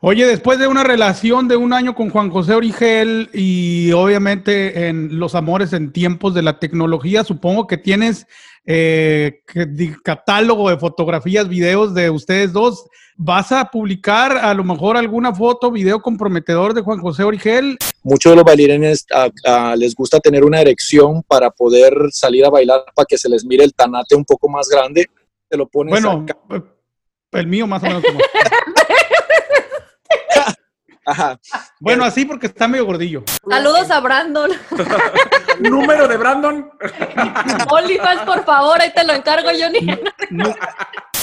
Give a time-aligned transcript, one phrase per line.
[0.00, 5.18] Oye, después de una relación de un año con Juan José Origel y obviamente en
[5.18, 8.26] los amores en tiempos de la tecnología, supongo que tienes
[8.66, 9.40] eh,
[10.04, 12.86] catálogo de fotografías, videos de ustedes dos.
[13.16, 17.78] ¿Vas a publicar a lo mejor alguna foto, video comprometedor de Juan José Origel?
[18.02, 19.06] Muchos de los bailarines
[19.76, 23.64] les gusta tener una erección para poder salir a bailar, para que se les mire
[23.64, 25.06] el tanate un poco más grande.
[25.48, 26.26] Te lo pones Bueno,
[27.32, 28.18] el mío más o menos como...
[31.06, 31.38] Ajá.
[31.78, 33.22] Bueno, así porque está medio gordillo.
[33.48, 34.50] Saludos a Brandon.
[35.60, 36.68] Número de Brandon.
[37.70, 39.86] Olivas, por favor, ahí te lo encargo, Johnny.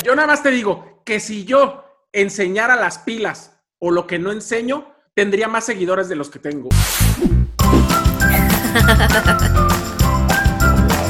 [0.04, 1.84] Yo nada más te digo que si yo
[2.14, 6.70] enseñara las pilas o lo que no enseño, tendría más seguidores de los que tengo.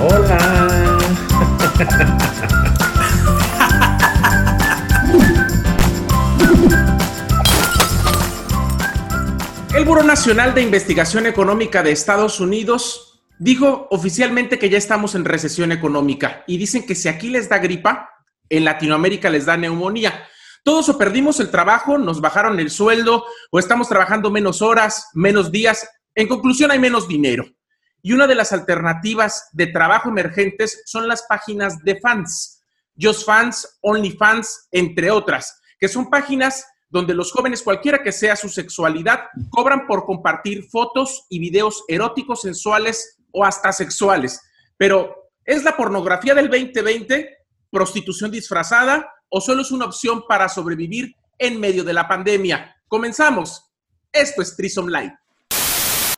[0.01, 0.97] Hola.
[9.73, 15.25] El Buró Nacional de Investigación Económica de Estados Unidos dijo oficialmente que ya estamos en
[15.25, 18.07] recesión económica y dicen que si aquí les da gripa,
[18.49, 20.27] en Latinoamérica les da neumonía.
[20.63, 25.51] Todos o perdimos el trabajo, nos bajaron el sueldo o estamos trabajando menos horas, menos
[25.51, 25.89] días.
[26.13, 27.43] En conclusión, hay menos dinero.
[28.03, 32.61] Y una de las alternativas de trabajo emergentes son las páginas de fans,
[33.01, 38.49] Just Fans, OnlyFans, entre otras, que son páginas donde los jóvenes, cualquiera que sea su
[38.49, 44.39] sexualidad, cobran por compartir fotos y videos eróticos, sensuales o hasta sexuales.
[44.77, 47.35] Pero, ¿es la pornografía del 2020
[47.71, 52.75] prostitución disfrazada o solo es una opción para sobrevivir en medio de la pandemia?
[52.87, 53.71] Comenzamos.
[54.11, 55.17] Esto es Trisom Live.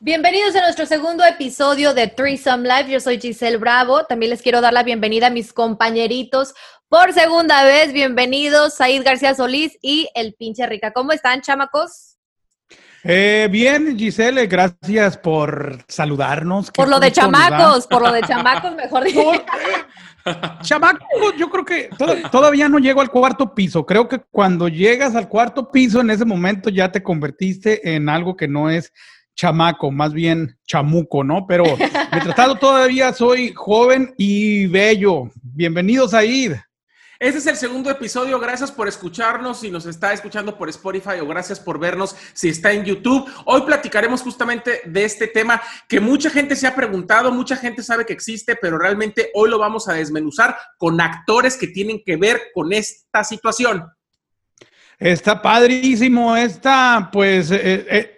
[0.01, 2.91] Bienvenidos a nuestro segundo episodio de Threesome Live.
[2.91, 4.03] Yo soy Giselle Bravo.
[4.05, 6.53] También les quiero dar la bienvenida a mis compañeritos
[6.89, 7.93] por segunda vez.
[7.93, 10.91] Bienvenidos, Said García Solís y el pinche Rica.
[10.91, 12.17] ¿Cómo están, chamacos?
[13.05, 16.71] Eh, bien, Giselle, gracias por saludarnos.
[16.71, 19.31] Por lo de chamacos, por lo de chamacos, mejor dicho.
[20.62, 21.07] chamacos,
[21.38, 21.89] yo creo que
[22.31, 23.85] todavía no llego al cuarto piso.
[23.85, 28.35] Creo que cuando llegas al cuarto piso, en ese momento ya te convertiste en algo
[28.35, 28.91] que no es
[29.35, 31.46] chamaco, más bien chamuco, ¿no?
[31.47, 31.66] Pero
[32.12, 35.29] mientras tanto todavía soy joven y bello.
[35.44, 36.62] Bienvenidos a Ir.
[37.18, 38.40] Este es el segundo episodio.
[38.40, 42.74] Gracias por escucharnos si nos está escuchando por Spotify o gracias por vernos si está
[42.74, 43.29] en YouTube.
[43.45, 48.06] Hoy platicaremos justamente de este tema que mucha gente se ha preguntado, mucha gente sabe
[48.06, 52.41] que existe, pero realmente hoy lo vamos a desmenuzar con actores que tienen que ver
[52.53, 53.85] con esta situación.
[55.00, 58.14] Está padrísimo esta, pues, eh, eh,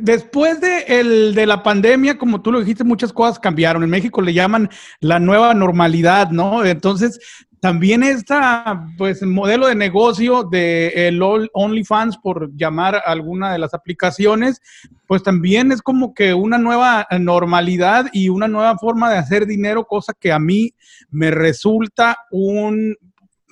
[0.00, 3.84] Después de, el, de la pandemia, como tú lo dijiste, muchas cosas cambiaron.
[3.84, 4.68] En México le llaman
[5.00, 6.64] la nueva normalidad, ¿no?
[6.64, 7.20] Entonces,
[7.60, 14.60] también esta, pues, modelo de negocio de el OnlyFans, por llamar alguna de las aplicaciones,
[15.06, 19.84] pues también es como que una nueva normalidad y una nueva forma de hacer dinero,
[19.84, 20.74] cosa que a mí
[21.10, 22.96] me resulta un,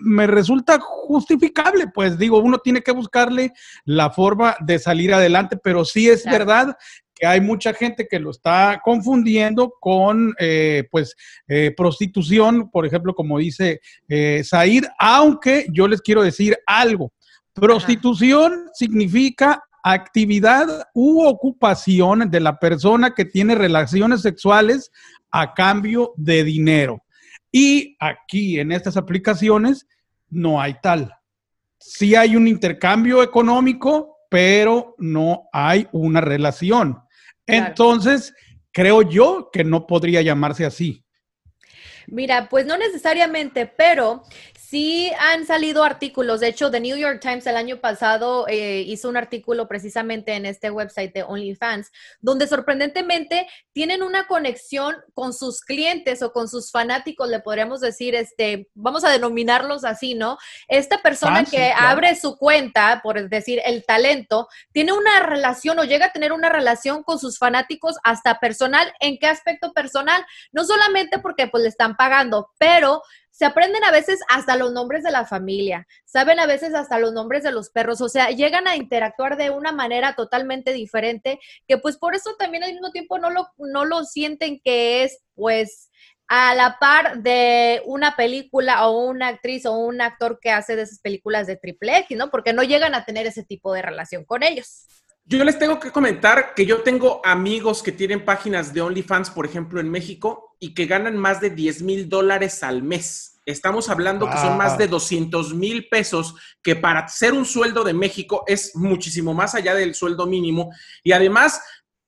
[0.00, 3.53] me resulta justificable, pues digo, uno tiene que buscarle
[3.84, 6.76] la forma de salir adelante, pero sí es verdad
[7.14, 11.14] que hay mucha gente que lo está confundiendo con, eh, pues,
[11.48, 14.42] eh, prostitución, por ejemplo, como dice eh,
[14.98, 17.12] aunque yo les quiero decir algo.
[17.53, 24.91] Prostitución significa actividad u ocupación de la persona que tiene relaciones sexuales
[25.30, 27.03] a cambio de dinero.
[27.50, 29.86] Y aquí en estas aplicaciones
[30.28, 31.14] no hay tal.
[31.78, 36.98] Sí hay un intercambio económico, pero no hay una relación.
[37.47, 38.34] Entonces,
[38.72, 41.04] creo yo que no podría llamarse así.
[42.11, 44.25] Mira, pues no necesariamente, pero
[44.69, 46.41] Sí han salido artículos.
[46.41, 50.45] De hecho, The New York Times el año pasado eh, hizo un artículo precisamente en
[50.45, 56.71] este website de OnlyFans, donde sorprendentemente tienen una conexión con sus clientes o con sus
[56.71, 60.37] fanáticos, le podríamos decir, este, vamos a denominarlos así, ¿no?
[60.69, 66.07] Esta persona que abre su cuenta, por decir, el talento, tiene una relación o llega
[66.07, 68.93] a tener una relación con sus fanáticos hasta personal.
[69.01, 70.27] ¿En qué aspecto personal?
[70.53, 75.03] No solamente porque pues le están pagando, pero se aprenden a veces hasta los nombres
[75.03, 78.66] de la familia, saben a veces hasta los nombres de los perros, o sea, llegan
[78.66, 83.18] a interactuar de una manera totalmente diferente, que pues por eso también al mismo tiempo
[83.18, 85.91] no lo, no lo sienten que es pues
[86.28, 90.83] a la par de una película o una actriz o un actor que hace de
[90.83, 92.30] esas películas de triple X, ¿no?
[92.30, 94.86] Porque no llegan a tener ese tipo de relación con ellos.
[95.30, 99.47] Yo les tengo que comentar que yo tengo amigos que tienen páginas de OnlyFans, por
[99.47, 104.28] ejemplo, en México, y que ganan más de 10 mil dólares al mes Estamos hablando
[104.28, 108.77] que son más de 200 mil pesos, que para ser un sueldo de México es
[108.77, 110.71] muchísimo más allá del sueldo mínimo.
[111.03, 111.59] Y además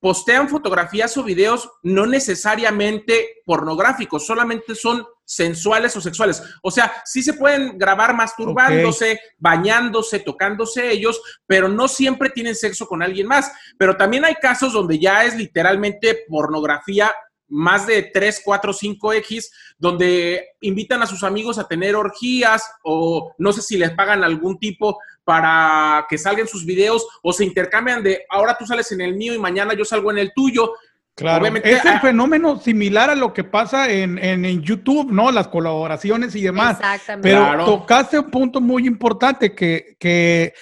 [0.00, 6.42] postean fotografías o videos no necesariamente pornográficos, solamente son sensuales o sexuales.
[6.60, 12.88] O sea, sí se pueden grabar masturbándose, bañándose, tocándose ellos, pero no siempre tienen sexo
[12.88, 13.52] con alguien más.
[13.78, 17.14] Pero también hay casos donde ya es literalmente pornografía
[17.46, 23.52] más de 3, 4, 5X, donde invitan a sus amigos a tener orgías o no
[23.52, 28.24] sé si les pagan algún tipo para que salgan sus videos o se intercambian de
[28.30, 30.72] ahora tú sales en el mío y mañana yo salgo en el tuyo.
[31.20, 35.30] Claro, es un fenómeno similar a lo que pasa en, en, YouTube, ¿no?
[35.30, 36.78] Las colaboraciones y demás.
[36.80, 37.28] Exactamente.
[37.28, 40.54] Pero tocaste un punto muy importante que, que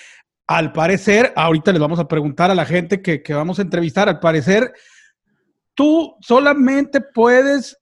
[0.47, 4.09] al parecer, ahorita les vamos a preguntar a la gente que, que vamos a entrevistar,
[4.09, 4.73] al parecer
[5.79, 7.79] tú solamente puedes,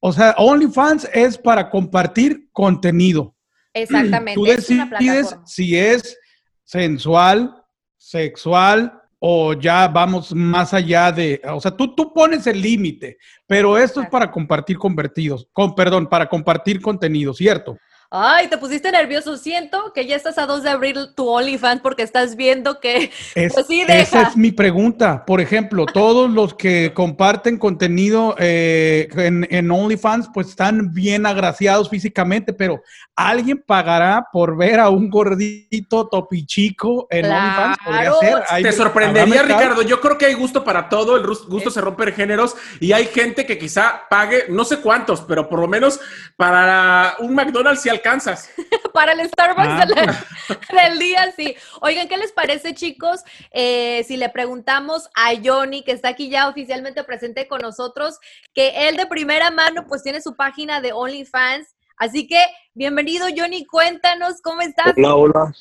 [0.00, 3.36] o sea, OnlyFans es para compartir contenido.
[3.72, 4.34] Exactamente.
[4.34, 6.18] Tú decides si es
[6.64, 7.54] sensual,
[7.96, 13.76] sexual o ya vamos más allá de, o sea, tú, tú pones el límite, pero
[13.76, 17.76] esto es para compartir convertidos, con, perdón, para compartir contenido, ¿cierto?
[18.10, 19.36] Ay, te pusiste nervioso.
[19.36, 23.66] Siento que ya estás a dos de abrir tu OnlyFans porque estás viendo que pues
[23.66, 25.26] sí Esa es mi pregunta.
[25.26, 31.90] Por ejemplo, todos los que comparten contenido eh, en, en, OnlyFans, pues están bien agraciados
[31.90, 32.82] físicamente, pero
[33.14, 37.76] ¿alguien pagará por ver a un gordito topichico en OnlyFans?
[37.84, 38.62] ¿Podría ser?
[38.62, 39.82] Te sorprendería, Ricardo.
[39.82, 41.14] Yo creo que hay gusto para todo.
[41.18, 45.20] El gusto se rompe en géneros y hay gente que quizá pague, no sé cuántos,
[45.20, 46.00] pero por lo menos
[46.36, 48.50] para un McDonald's y alcanzas.
[48.94, 49.86] Para el Starbucks ah.
[50.88, 51.54] del, día, sí.
[51.80, 53.22] Oigan, ¿qué les parece, chicos?
[53.50, 58.18] Eh, si le preguntamos a Johnny, que está aquí ya oficialmente presente con nosotros,
[58.54, 61.68] que él de primera mano, pues tiene su página de OnlyFans.
[61.96, 62.40] Así que,
[62.74, 64.94] bienvenido, Johnny, cuéntanos, ¿cómo estás?
[64.96, 65.54] Hola, hola.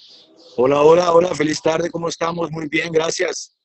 [0.56, 2.52] Hola, hola, hola, feliz tarde, ¿cómo estamos?
[2.52, 3.58] Muy bien, gracias.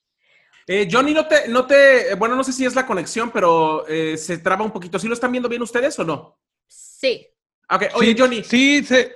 [0.67, 4.17] Eh, Johnny, no te, no te, bueno, no sé si es la conexión, pero eh,
[4.17, 4.99] se traba un poquito.
[4.99, 6.39] ¿Sí lo están viendo bien ustedes o no?
[6.69, 7.27] Sí.
[7.71, 8.43] Ok, oye, Johnny.
[8.45, 9.13] Sí, se...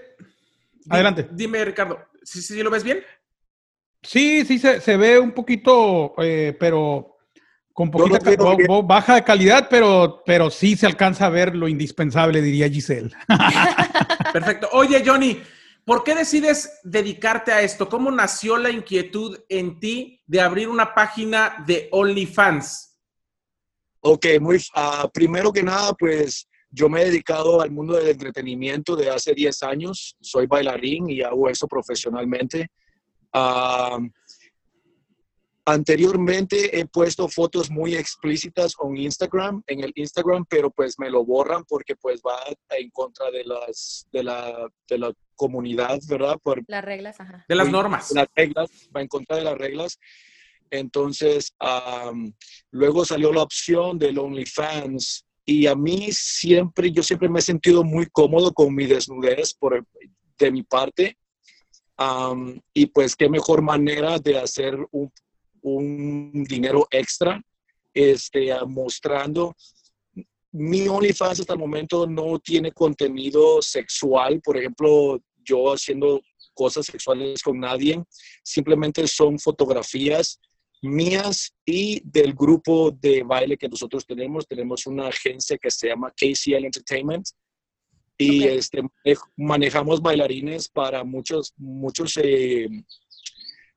[0.88, 1.28] Adelante.
[1.32, 3.04] Dime, Ricardo, ¿sí, sí, lo ves bien?
[4.02, 7.16] Sí, sí, se, se ve un poquito, eh, pero
[7.76, 8.30] con poquita
[8.84, 13.10] baja de calidad, pero, pero sí se alcanza a ver lo indispensable, diría Giselle.
[14.32, 14.70] Perfecto.
[14.72, 15.42] Oye, Johnny,
[15.84, 17.88] ¿por qué decides dedicarte a esto?
[17.88, 22.96] ¿Cómo nació la inquietud en ti de abrir una página de OnlyFans?
[24.00, 28.96] Ok, muy, uh, primero que nada, pues yo me he dedicado al mundo del entretenimiento
[28.96, 30.14] de hace 10 años.
[30.20, 32.68] Soy bailarín y hago eso profesionalmente.
[33.32, 33.98] Ah,
[35.64, 41.24] anteriormente he puesto fotos muy explícitas en Instagram, en el Instagram, pero pues me lo
[41.24, 42.38] borran porque pues va
[42.76, 46.36] en contra de las de la, de la comunidad, ¿verdad?
[46.42, 47.42] Por, las reglas, ajá.
[47.48, 48.12] De las normas.
[48.12, 49.98] Las reglas, va en contra de las reglas.
[50.70, 51.54] Entonces,
[52.70, 57.84] luego salió la opción del OnlyFans y a mí siempre, yo siempre me he sentido
[57.84, 59.86] muy cómodo con mi desnudez por,
[60.36, 61.16] de mi parte.
[62.74, 65.10] y pues qué mejor manera de hacer un,
[65.62, 67.40] un dinero extra,
[67.94, 69.54] este, mostrando.
[70.50, 76.20] Mi OnlyFans hasta el momento no tiene contenido sexual, por ejemplo, yo haciendo
[76.54, 78.02] cosas sexuales con nadie,
[78.42, 80.40] simplemente son fotografías
[80.82, 84.46] mías y del grupo de baile que nosotros tenemos.
[84.46, 87.26] Tenemos una agencia que se llama KCL Entertainment
[88.18, 88.82] y este,
[89.36, 92.68] manejamos bailarines para muchos, muchos, eh,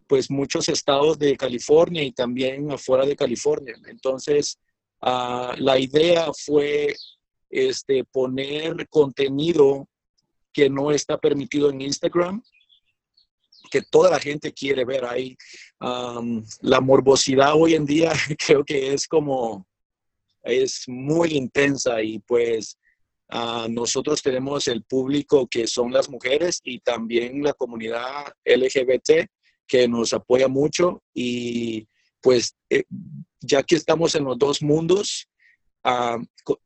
[0.07, 3.75] pues muchos estados de California y también afuera de California.
[3.87, 4.57] Entonces,
[5.01, 6.95] ah, la idea fue
[7.49, 9.89] este, poner contenido
[10.53, 12.41] que no está permitido en Instagram
[13.69, 15.37] que toda la gente quiere ver ahí.
[15.79, 18.11] La morbosidad hoy en día
[18.45, 19.65] creo que es como,
[20.43, 22.77] es muy intensa y pues
[23.29, 29.29] ah, nosotros tenemos el público que son las mujeres y también la comunidad LGBT
[29.67, 31.87] que nos apoya mucho y
[32.21, 32.83] pues eh,
[33.39, 35.29] ya que estamos en los dos mundos,
[35.83, 36.17] ah,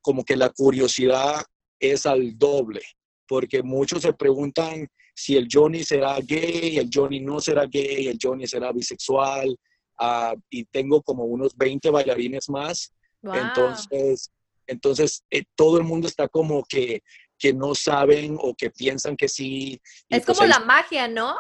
[0.02, 1.44] como que la curiosidad
[1.80, 2.82] es al doble,
[3.28, 8.18] porque muchos se preguntan, si el Johnny será gay, el Johnny no será gay, el
[8.22, 9.56] Johnny será bisexual,
[10.00, 12.94] ah, y tengo como unos 20 bailarines más.
[13.22, 14.32] Entonces,
[14.68, 17.02] entonces eh, todo el mundo está como que,
[17.38, 19.80] que no saben o que piensan que sí.
[20.10, 21.36] Es pues como la magia, ¿no?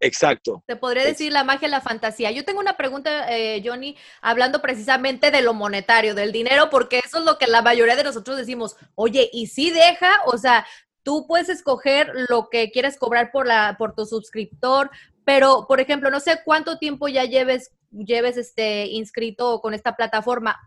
[0.00, 0.62] Exacto.
[0.66, 2.30] Te podría decir la magia, la fantasía.
[2.30, 7.18] Yo tengo una pregunta, eh, Johnny, hablando precisamente de lo monetario, del dinero, porque eso
[7.18, 8.76] es lo que la mayoría de nosotros decimos.
[8.96, 10.12] Oye, ¿y si deja?
[10.26, 10.66] O sea,
[11.04, 14.90] tú puedes escoger lo que quieres cobrar por, la, por tu suscriptor,
[15.24, 20.58] pero, por ejemplo, no sé cuánto tiempo ya lleves, lleves este, inscrito con esta plataforma.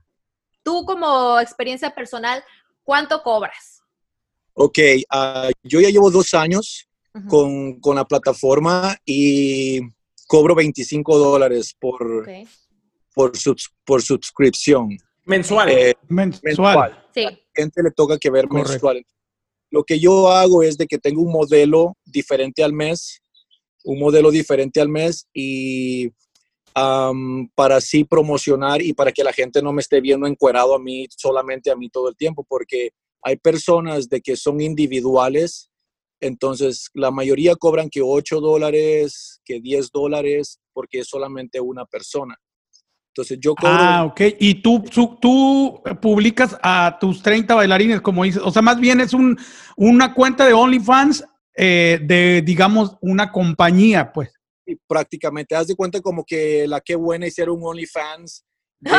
[0.64, 2.44] Tú como experiencia personal,
[2.84, 3.82] ¿cuánto cobras?
[4.54, 4.80] Ok,
[5.14, 7.28] uh, yo ya llevo dos años uh -huh.
[7.28, 9.80] con, con, la plataforma y
[10.28, 12.48] cobro 25 dólares por, okay.
[13.14, 14.98] por, subs, por suscripción.
[15.26, 15.70] Mensual.
[15.70, 16.42] Eh, mensual.
[16.44, 17.06] mensual.
[17.14, 17.26] Sí.
[17.26, 18.72] A la gente le toca que ver Correcto.
[18.72, 19.06] mensual.
[19.70, 23.22] Lo que yo hago es de que tengo un modelo diferente al mes,
[23.84, 26.08] un modelo diferente al mes y
[26.76, 30.80] um, para así promocionar y para que la gente no me esté viendo encuerado a
[30.80, 35.70] mí, solamente a mí todo el tiempo, porque hay personas de que son individuales,
[36.20, 42.36] entonces la mayoría cobran que 8 dólares, que 10 dólares, porque es solamente una persona.
[43.18, 43.74] Entonces yo cobro...
[43.76, 44.22] Ah, ok.
[44.40, 48.44] Y tú, tú, tú, publicas a tus 30 bailarines, como dices.
[48.46, 49.36] O sea, más bien es un,
[49.76, 54.30] una cuenta de OnlyFans eh, de, digamos, una compañía, pues.
[54.68, 55.56] Y prácticamente.
[55.56, 58.46] Haz de cuenta como que la que buena hicieron un OnlyFans.
[58.80, 58.92] De...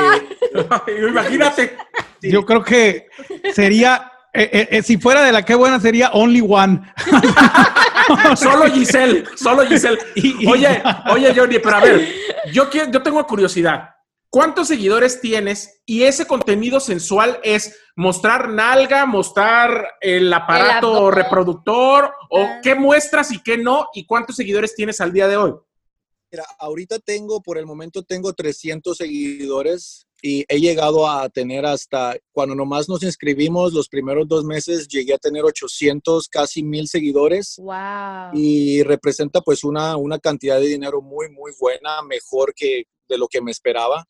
[1.08, 1.76] Imagínate.
[2.20, 2.32] Sí.
[2.32, 3.06] Yo creo que
[3.54, 4.10] sería...
[4.34, 6.82] Eh, eh, si fuera de la que buena sería Only One.
[8.37, 9.98] solo Giselle, solo Giselle.
[10.46, 12.08] Oye, oye, Johnny, pero a ver,
[12.52, 13.88] yo, quiero, yo tengo curiosidad.
[14.30, 15.80] ¿Cuántos seguidores tienes?
[15.87, 22.61] Y ese contenido sensual es mostrar nalga, mostrar el aparato el reproductor, o ah.
[22.62, 25.54] qué muestras y qué no, y cuántos seguidores tienes al día de hoy.
[26.30, 32.16] Mira, ahorita tengo, por el momento tengo 300 seguidores y he llegado a tener hasta,
[32.32, 37.56] cuando nomás nos inscribimos los primeros dos meses, llegué a tener 800, casi mil seguidores.
[37.58, 38.32] Wow.
[38.35, 43.26] Y representa pues una, una cantidad de dinero muy, muy buena, mejor que de lo
[43.26, 44.06] que me esperaba.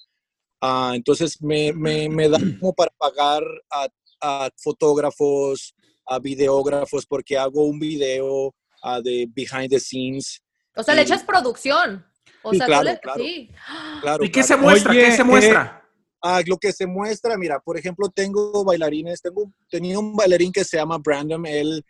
[0.61, 3.89] Uh, entonces me, me, me, da como para pagar a,
[4.21, 5.75] a, fotógrafos,
[6.07, 10.43] a videógrafos, porque hago un video uh, de behind the scenes.
[10.75, 12.05] O sea, y, le echas producción.
[12.43, 13.51] O sea, claro, le, claro, sí.
[14.01, 14.47] claro, ¿Y qué claro.
[14.49, 14.91] se muestra?
[14.93, 15.75] Oye, ¿Qué se muestra?
[15.75, 15.89] Eh,
[16.21, 20.65] Ah, lo que se muestra, mira, por ejemplo, tengo bailarines, tengo, tenía un bailarín que
[20.65, 21.85] se llama Brandon, él,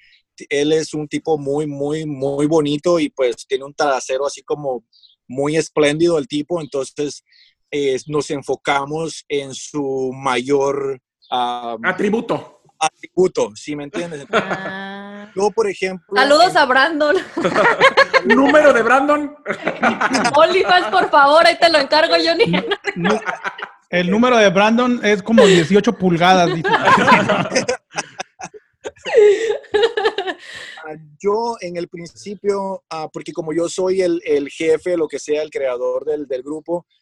[0.51, 4.85] él es un tipo muy, muy, muy bonito y pues tiene un trasero así como
[5.27, 7.25] muy espléndido el tipo, entonces
[7.71, 11.01] eh, nos enfocamos en su mayor...
[11.31, 12.63] Um, atributo.
[12.79, 14.27] Atributo, ¿sí me entiendes?
[15.21, 15.33] Ah.
[15.35, 16.07] Yo, por ejemplo...
[16.15, 17.17] Saludos a Brandon.
[18.25, 19.37] ¿Número de Brandon?
[20.35, 22.47] OnlyFans, por favor, ahí te lo encargo, Johnny.
[22.47, 23.21] No, no.
[23.91, 26.51] El número de Brandon es como 18 pulgadas.
[31.19, 35.43] yo en el principio, uh, porque como yo soy el, el, jefe, lo que sea,
[35.43, 36.98] el creador del, del grupo, uh,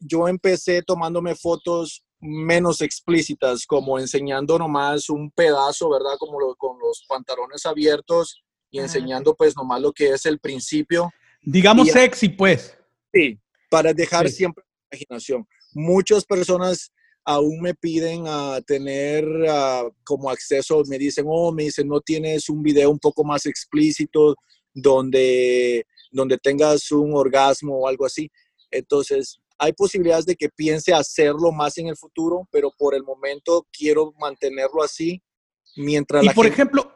[0.00, 6.16] yo empecé tomándome fotos menos explícitas, como enseñando nomás un pedazo, ¿verdad?
[6.18, 11.10] Como lo, con los pantalones abiertos y enseñando pues nomás lo que es el principio.
[11.42, 12.76] Digamos y, sexy, pues.
[13.12, 13.38] Sí,
[13.70, 14.36] para dejar sí.
[14.36, 15.46] siempre la imaginación
[15.76, 16.90] muchas personas
[17.24, 22.00] aún me piden a uh, tener uh, como acceso, me dicen, oh, me dicen, no
[22.00, 24.36] tienes un video un poco más explícito
[24.72, 28.30] donde, donde tengas un orgasmo o algo así.
[28.70, 33.66] Entonces, hay posibilidades de que piense hacerlo más en el futuro, pero por el momento
[33.72, 35.22] quiero mantenerlo así
[35.76, 36.54] mientras y la por gente...
[36.54, 36.92] ejemplo,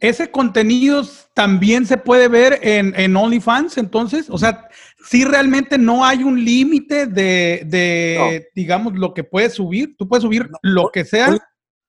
[0.00, 1.02] ese contenido
[1.34, 4.68] también se puede ver en, en OnlyFans, entonces, o sea,
[5.04, 8.46] si realmente no hay un límite de, de no.
[8.54, 10.58] digamos, lo que puedes subir, tú puedes subir no.
[10.62, 11.38] lo que sea.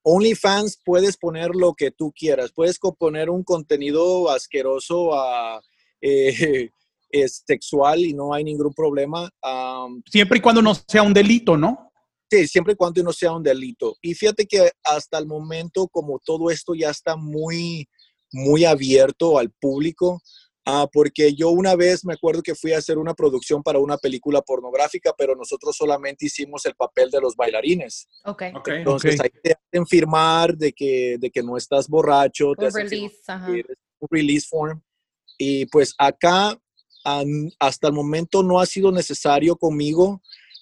[0.03, 5.61] OnlyFans puedes poner lo que tú quieras, puedes poner un contenido asqueroso a,
[6.01, 6.71] eh,
[7.11, 9.29] es sexual y no hay ningún problema.
[9.43, 11.91] Um, Siempre y cuando no sea un delito, ¿no?
[12.31, 13.97] Sí, siempre y cuando no sea un delito.
[14.01, 17.89] Y fíjate que hasta el momento, como todo esto ya está muy,
[18.31, 20.21] muy abierto al público,
[20.65, 23.97] uh, porque yo una vez me acuerdo que fui a hacer una producción para una
[23.97, 28.07] película pornográfica, pero nosotros solamente hicimos el papel de los bailarines.
[28.23, 28.53] Okay.
[28.55, 28.77] okay.
[28.77, 29.29] Entonces okay.
[29.33, 33.17] ahí te hacen firmar de que, de que no estás borracho, te un hacen release,
[33.27, 33.51] ajá.
[33.51, 34.81] un release form.
[35.37, 36.57] Y pues acá
[37.03, 40.21] hasta el momento no ha sido necesario conmigo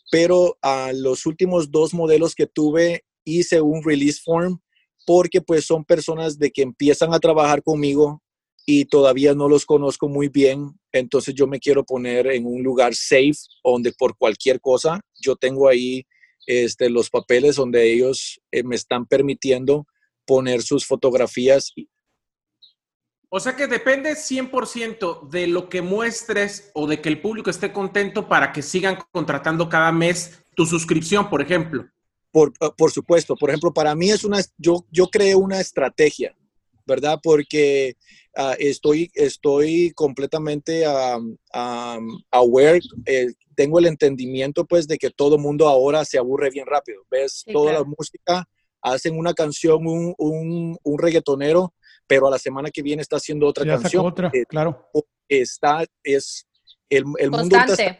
[0.10, 4.60] pero a uh, los últimos dos modelos que tuve hice un release form
[5.06, 8.22] porque pues son personas de que empiezan a trabajar conmigo
[8.66, 12.94] y todavía no los conozco muy bien, entonces yo me quiero poner en un lugar
[12.94, 16.04] safe donde por cualquier cosa yo tengo ahí
[16.46, 19.88] este, los papeles donde ellos eh, me están permitiendo
[20.26, 21.74] poner sus fotografías
[23.30, 27.72] o sea que depende 100% de lo que muestres o de que el público esté
[27.72, 31.88] contento para que sigan contratando cada mes tu suscripción, por ejemplo.
[32.32, 33.36] Por, por supuesto.
[33.36, 36.36] Por ejemplo, para mí es una, yo, yo creé una estrategia
[36.90, 37.20] ¿verdad?
[37.24, 37.96] Porque
[38.36, 45.38] ah, estoy, estoy completamente um, um, aware, eh, tengo el entendimiento pues de que todo
[45.38, 47.04] mundo ahora se aburre bien rápido.
[47.10, 47.86] Ves Sí, toda claro.
[47.86, 48.50] la música,
[48.82, 51.74] hacen una canción, un, un, un reggaetonero,
[52.10, 54.06] pero a la semana que viene está haciendo otra Ya sacó canción.
[54.08, 54.90] otra, Eh, claro.
[55.30, 56.48] está, es,
[56.90, 58.00] el, el mundo está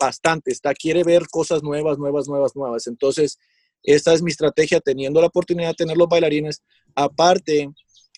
[0.00, 2.88] bastante, está, quiere ver cosas nuevas, nuevas, nuevas, nuevas.
[2.88, 3.38] Entonces,
[3.84, 6.60] esta es mi estrategia, teniendo la oportunidad de tener los bailarines,
[6.96, 7.70] aparte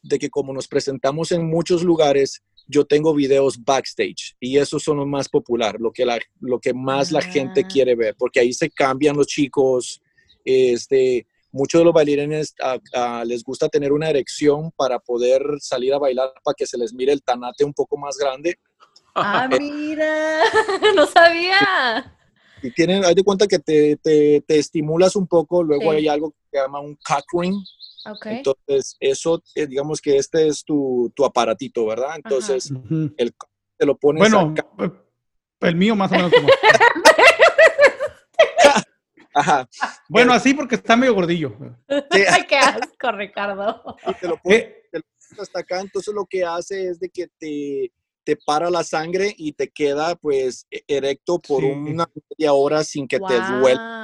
[0.03, 4.97] de que como nos presentamos en muchos lugares, yo tengo videos backstage y esos son
[4.97, 7.69] los más popular, lo que, la, lo que más la gente Ah.
[7.71, 10.01] quiere ver, porque ahí se cambian los chicos,
[10.45, 15.95] este, muchos de los bailarines ah, ah, les gusta tener una erección para poder salir
[15.95, 18.59] a bailar, para que se les mire el tanate un poco más grande.
[19.15, 20.43] Ah, mira,
[20.95, 22.15] no sabía.
[22.63, 25.99] y tienen, haz de cuenta que te, te, te estimulas un poco, luego Sí.
[25.99, 27.57] hay algo que se llama un cock ring,
[28.07, 28.27] Ok.
[28.27, 32.11] entonces eso, eh, digamos que este es tu, tu aparatito, ¿verdad?
[32.17, 33.13] Entonces Ujú.
[33.17, 33.33] el
[33.77, 34.67] te lo pones Bueno, acá.
[34.85, 34.91] eh,
[35.61, 36.49] el mío más o menos como.
[39.35, 39.69] Ajá,
[40.09, 41.55] Bueno, así porque está medio gordillo.
[42.11, 43.97] sí, Ay, qué asco, Ricardo.
[44.07, 44.75] y te lo pones Eh,
[45.41, 47.93] hasta acá, entonces lo que hace es de que te,
[48.25, 51.67] te para la sangre y te queda pues e- erecto por Sí.
[51.71, 53.95] una media hora sin que te duela.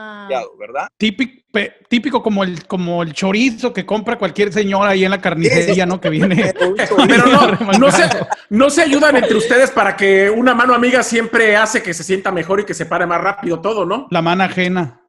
[0.58, 0.88] ¿verdad?
[0.96, 5.20] típico, pe- típico como el, como el chorizo que compra cualquier señora ahí en la
[5.20, 6.00] carnicería, ¿no?
[6.00, 6.54] Que viene.
[7.08, 8.04] Pero no, no, se,
[8.48, 12.30] no se ayudan entre ustedes para que una mano amiga siempre hace que se sienta
[12.32, 14.06] mejor y que se pare más rápido todo, ¿no?
[14.10, 15.03] La mano ajena.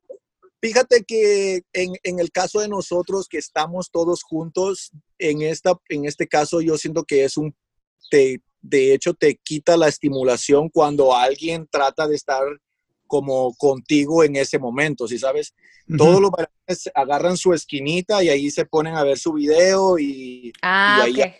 [0.68, 6.06] Fíjate que en, en el caso de nosotros que estamos todos juntos, en, esta, en
[6.06, 7.56] este caso yo siento que es un,
[8.10, 12.42] te, de hecho te quita la estimulación cuando alguien trata de estar
[13.08, 15.54] como contigo en ese momento, ¿sí sabes?
[15.98, 20.52] Todos los bailarines agarran su esquinita y ahí se ponen a ver su video y,
[20.64, 21.34] Ah, y ahí- ok.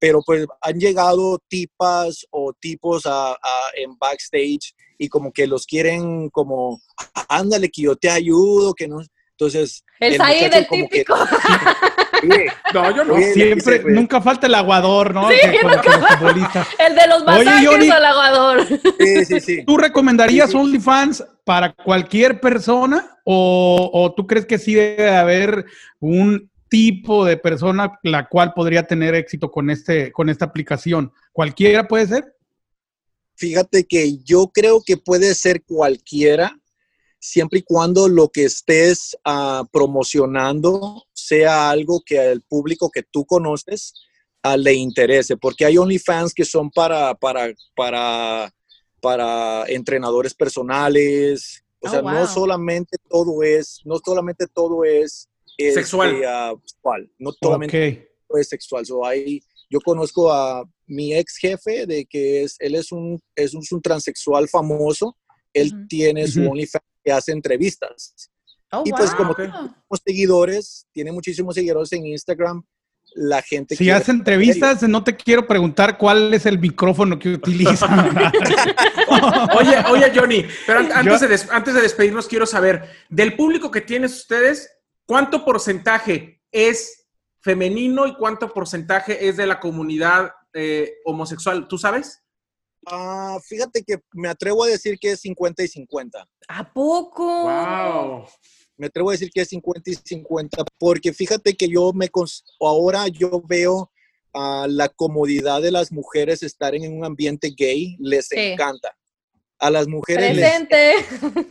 [0.00, 5.66] Pero pues han llegado tipas o tipos a, a- en backstage y como que los
[5.66, 6.80] quieren como,
[7.28, 9.00] ándale que yo te ayudo, que no.
[9.32, 11.14] Entonces, El el Said, muchacho el como que- típico.
[12.72, 13.16] No, yo no.
[13.16, 15.28] Siempre, dice, nunca falta el aguador, ¿no?
[15.30, 15.70] Sí, Que con-
[16.18, 16.50] con los.
[16.78, 18.66] El de los masajes o el aguador.
[18.98, 19.64] sí, sí, sí.
[19.64, 20.58] ¿Tú recomendarías Sí, sí.
[20.58, 25.66] OnlyFans para cualquier persona o, o tú crees que sí debe haber
[26.00, 31.12] un tipo de persona la cual podría tener éxito con, este, con esta aplicación?
[31.32, 32.36] ¿Cualquiera puede ser?
[33.34, 36.58] Fíjate que yo creo que puede ser cualquiera,
[37.18, 43.26] siempre y cuando lo que estés ah, promocionando sea algo que al público que tú
[43.26, 43.92] conoces
[44.42, 48.50] ah, le interese, porque hay OnlyFans que son para, para, para,
[49.00, 52.10] para entrenadores personales, o Oh, sea, wow.
[52.12, 56.22] no solamente todo es, no solamente todo es este, Sexual.
[56.26, 58.84] ah, sexual, no solamente es sexual.
[58.84, 59.40] So, hay,
[59.70, 63.72] yo conozco a mi ex jefe de que es, él es un, es un, es
[63.72, 65.16] un transexual famoso.
[65.54, 66.46] Él tiene su.
[66.46, 68.12] OnlyFans que hace entrevistas.
[68.72, 72.62] Oh, Y pues como que- Los seguidores, tiene muchísimos seguidores en Instagram.
[73.14, 77.86] La gente Si hace entrevistas, no te quiero preguntar cuál es el micrófono que utiliza.
[79.58, 83.70] Oye, oye, Johnny, pero an- antes, Yo- de antes de despedirnos, quiero saber, del público
[83.70, 84.70] que tienen ustedes,
[85.06, 87.06] ¿cuánto porcentaje es
[87.40, 91.66] femenino y cuánto porcentaje es de la comunidad eh, homosexual?
[91.68, 92.22] ¿Tú sabes?
[92.86, 96.24] Ah, fíjate que me atrevo a decir que es 50 y 50.
[96.48, 97.24] ¿A poco?
[97.44, 98.26] ¡Wow!
[98.76, 102.08] Me atrevo a decir que es 50 y 50 porque fíjate que yo me
[102.60, 103.90] ahora yo veo
[104.34, 108.36] a la comodidad de las mujeres estar en un ambiente gay, les Sí.
[108.38, 108.94] encanta.
[109.58, 110.94] A las mujeres les, Presente.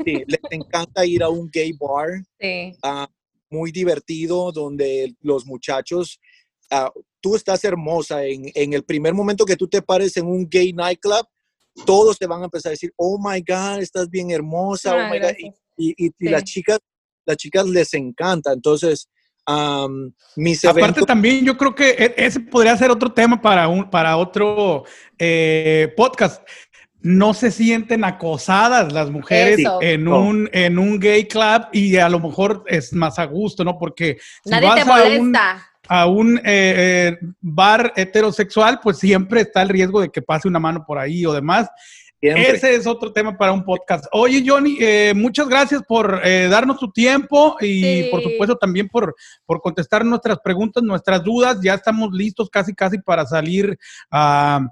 [0.05, 2.77] sí, les encanta ir a un gay bar Sí.
[2.83, 3.09] ah,
[3.49, 6.19] muy divertido donde los muchachos,
[6.71, 10.47] ah, tú estás hermosa, en, en el primer momento que tú te pares en un
[10.49, 11.25] gay nightclub,
[11.85, 15.09] todos te van a empezar a decir, oh my God, estás bien hermosa, oh Ah,
[15.11, 16.29] my God", y, y- y Sí.
[16.29, 16.79] las chicas,
[17.25, 18.53] las chicas les encanta.
[18.53, 19.09] Entonces,
[19.45, 23.67] am, mis Aparte eventos, también yo creo que e- ese podría ser otro tema para,
[23.67, 24.83] un, para otro
[25.19, 26.41] eh, podcast.
[27.05, 29.77] No se sienten acosadas las mujeres Eso.
[29.81, 33.77] en, un, en un gay club y a lo mejor es más a gusto, ¿no?
[33.77, 35.37] Porque si Nadie te vas a un,
[35.87, 40.57] a un eh, eh, bar heterosexual, pues siempre está el riesgo de que pase una
[40.59, 41.69] mano por ahí o demás.
[42.19, 42.49] siempre.
[42.49, 44.05] Ese es otro tema para un podcast.
[44.11, 48.07] Oye, Johnny, eh, muchas gracias por eh, darnos tu tiempo y Sí.
[48.09, 49.13] por supuesto también por,
[49.45, 51.59] por contestar nuestras preguntas, nuestras dudas.
[51.61, 53.77] Ya estamos listos casi, casi para salir
[54.09, 54.69] con,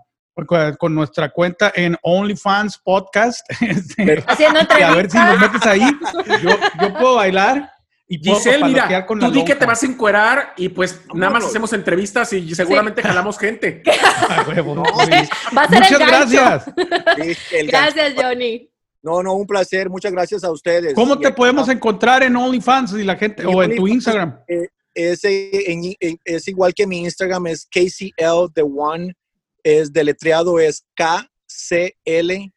[0.80, 3.42] con nuestra cuenta en OnlyFans Podcast.
[3.62, 5.82] Este, Haciendo y a ver si nos metes ahí.
[6.42, 6.50] Yo,
[6.82, 7.70] yo puedo bailar.
[8.08, 11.02] Y puedo Giselle, mira, con tú la di que te vas a encuerar y pues
[11.14, 13.82] nada más hacemos entrevistas y seguramente jalamos gente.
[14.30, 14.76] Ah, huevo.
[14.76, 15.30] No, Sí.
[15.56, 16.66] Va a ser Muchas el gracias.
[17.18, 18.14] Sí, Gracias.
[18.16, 18.70] Johnny.
[19.02, 19.90] No, no, un placer.
[19.90, 20.94] Muchas gracias a ustedes.
[20.94, 23.88] ¿Cómo Y te podemos encontrar en OnlyFans y la gente En o en tu.
[23.88, 24.38] Instagram?
[24.96, 29.14] Es, en- en- es igual que mi Instagram, es KCL The One.
[29.64, 32.54] Es deletreado, es K-C-L-T-H-E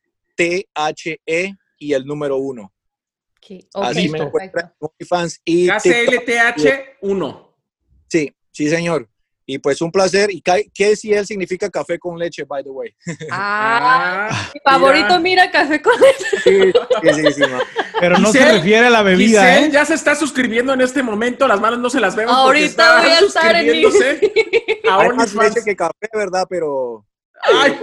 [1.27, 2.73] E y el número uno.
[3.37, 6.25] Ok, ok, Así me encuentran en OnlyFans y TikTok.
[6.25, 6.69] KCLTH
[7.03, 7.57] 1.
[8.09, 9.09] Sí, sí, señor.
[9.49, 10.31] Y pues un placer.
[10.33, 12.93] Y K- KCL significa café con leche, by the way.
[13.31, 16.27] Ah, mi favorito, mira, café con leche.
[16.43, 17.61] Sí, sí, sí, sí, ma.
[18.01, 19.71] Pero no se refiere a la bebida, Giselle ¿eh?
[19.71, 23.01] ya se está suscribiendo en este momento, las manos no se las vemos Ahorita está
[23.01, 23.85] voy a estar en mi-
[24.91, 26.47] Hay más leche que café, ¿verdad?
[26.51, 27.07] Pero...
[27.43, 27.79] Ay,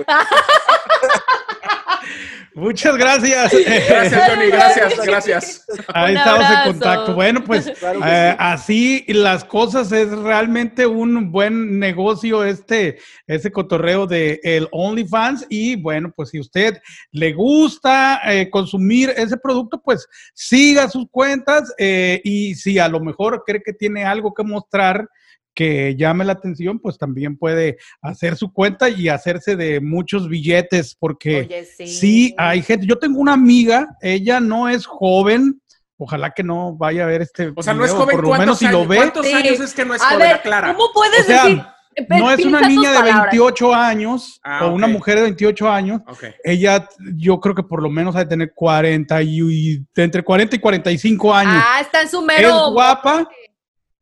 [2.56, 3.52] Muchas gracias.
[3.90, 5.66] gracias, Johnny, gracias, gracias.
[5.94, 7.16] Ahí estamos en contacto.
[7.16, 8.36] Bueno, pues Claro eh, sí.
[8.40, 15.76] así las cosas es realmente un buen negocio este, este cotorreo de el OnlyFans y
[15.76, 16.80] bueno, pues si usted
[17.12, 23.00] le gusta eh, consumir ese producto, pues siga sus cuentas eh, y si a lo
[23.00, 25.08] mejor cree que tiene algo que mostrar
[25.54, 30.96] que llame la atención, pues también puede hacer su cuenta y hacerse de muchos billetes
[31.00, 31.42] porque...
[31.42, 31.88] Oye, sí.
[31.88, 32.86] Sí, hay gente.
[32.88, 35.60] Yo tengo una amiga, ella no es joven.
[35.98, 37.54] Ojalá que no vaya a ver este.
[37.56, 39.32] O sea, no es joven, Por lo ¿cuántos, menos si lo ve, ¿cuántos Sí.
[39.34, 40.20] años es que no es A joven?
[40.20, 40.74] ver, Aclara.
[40.74, 41.64] ¿cómo puedes O sea, decir?
[42.10, 43.24] no es una niña de palabras.
[43.32, 46.02] 28 años Ah, o una mujer de 28 años.
[46.44, 50.56] Ella, yo creo que por lo menos ha de tener 40 y, y- entre 40
[50.56, 51.64] y 45 años.
[51.64, 52.72] Ah, está en su es mero.
[52.72, 53.30] guapa,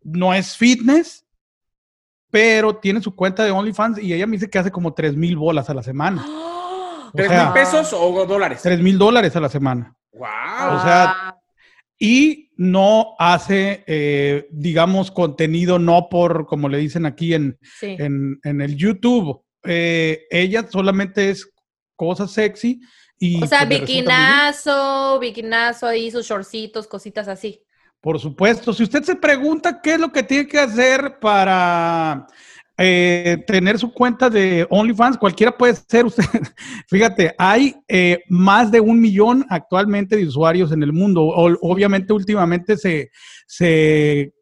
[0.01, 1.25] no es fitness,
[2.31, 5.35] pero tiene su cuenta de OnlyFans y ella me dice que hace como 3 mil
[5.35, 6.25] bolas a la semana.
[7.13, 8.61] ¿Tres sea, mil pesos o dólares?
[8.63, 9.95] 3 mil dólares a la semana.
[10.13, 10.77] Wow.
[10.77, 11.37] o sea,
[11.99, 17.95] y no hace, eh, digamos, contenido no por, como le dicen aquí en, sí.
[17.99, 19.43] en, en el YouTube.
[19.63, 21.51] Eh, ella solamente es
[21.95, 22.81] cosas sexy
[23.19, 23.43] y...
[23.43, 27.63] O sea, pues, bikinazo, bikinazo ahí, sus shortcitos, cositas así.
[28.01, 28.73] Por supuesto.
[28.73, 32.25] Si usted se pregunta qué es lo que tiene que hacer para
[32.75, 36.23] eh, tener su cuenta de OnlyFans, cualquiera puede ser usted.
[36.87, 41.21] Fíjate, hay eh, más de un millón actualmente de usuarios en el mundo.
[41.23, 43.11] Obviamente, últimamente se,
[43.45, 44.33] se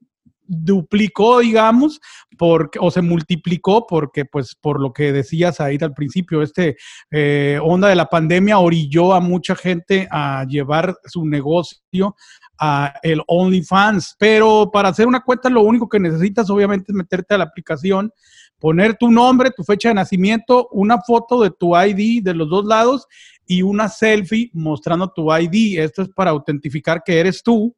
[0.49, 2.01] duplicó, digamos,
[2.37, 6.75] porque, o se multiplicó porque, pues, por lo que decías ahí al principio, este
[7.11, 12.15] eh, onda de la pandemia orilló a mucha gente a llevar su negocio
[12.59, 14.15] a el OnlyFans.
[14.17, 18.11] Pero para hacer una cuenta, lo único que necesitas, obviamente, es meterte a la aplicación,
[18.59, 22.65] poner tu nombre, tu fecha de nacimiento, una foto de tu ID de los dos
[22.65, 23.07] lados
[23.45, 25.79] y una selfie mostrando tu ID.
[25.79, 27.75] Esto es para autentificar que eres tú.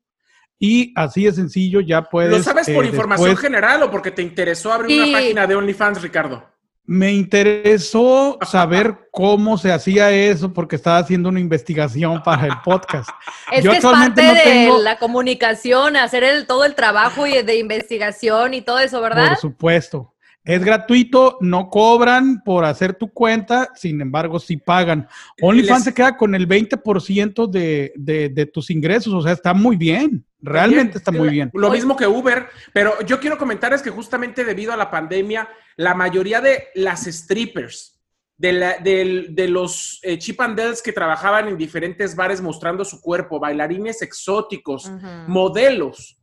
[0.64, 2.30] Y así de sencillo ya puedes.
[2.32, 5.10] ¿Lo sabes por eh, información después- general o porque te interesó abrir Sí.
[5.10, 6.48] una página de OnlyFans, Ricardo?
[6.86, 13.10] Me interesó saber cómo se hacía eso porque estaba haciendo una investigación para el podcast.
[13.52, 16.76] Es Yo que es parte actualmente no de tengo- la comunicación, hacer el, todo el
[16.76, 19.30] trabajo y de investigación y todo eso, ¿verdad?
[19.30, 20.14] Por supuesto.
[20.44, 25.08] Es gratuito, no cobran por hacer tu cuenta, sin embargo, sí pagan.
[25.42, 29.54] OnlyFans Les- se queda con el 20% de, de, de tus ingresos, o sea, está
[29.54, 30.26] muy bien.
[30.42, 31.52] Realmente está muy bien.
[31.54, 35.48] Lo mismo que Uber, pero yo quiero comentar es que justamente debido a la pandemia,
[35.78, 38.00] la mayoría de las strippers,
[38.38, 42.84] de, la- del- de los eh, chip and Dales que trabajaban en diferentes bares mostrando
[42.84, 44.92] su cuerpo, bailarines exóticos,
[45.28, 46.18] modelos,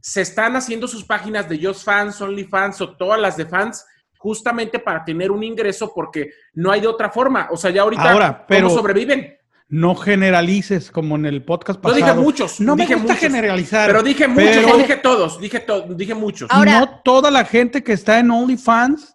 [0.00, 3.84] se están haciendo sus páginas de Just Fans, OnlyFans o todas las de fans
[4.18, 7.48] justamente para tener un ingreso porque no hay de otra forma.
[7.50, 9.36] O sea, ya ahorita, Ahora, pero- ¿cómo sobreviven?
[9.72, 11.96] No generalices como en el podcast pasado.
[12.04, 13.86] dije muchos, No me dije gusta muchos, generalizar.
[13.88, 16.50] Pero dije muchos, pero- no dije todos, dije, to- dije muchos.
[16.50, 19.14] Ahora- no toda la gente que está en OnlyFans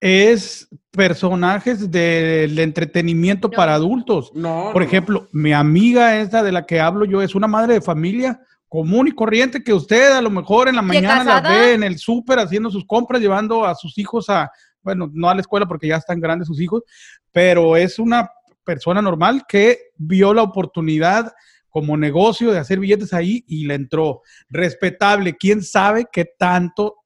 [0.00, 3.56] es personajes del entretenimiento No.
[3.56, 4.30] para adultos.
[4.34, 4.70] No.
[4.72, 4.86] Por no.
[4.88, 8.40] ejemplo, mi amiga esta de la que hablo yo es una madre de familia
[8.72, 11.98] común y corriente que usted a lo mejor en la mañana la ve en el
[11.98, 15.88] súper haciendo sus compras, llevando a sus hijos a, bueno, no a la escuela porque
[15.88, 16.82] ya están grandes sus hijos,
[17.30, 18.30] pero es una
[18.64, 21.34] persona normal que vio la oportunidad
[21.68, 24.22] como negocio de hacer billetes ahí y le entró.
[24.48, 26.96] Respetable, quién sabe qué tanto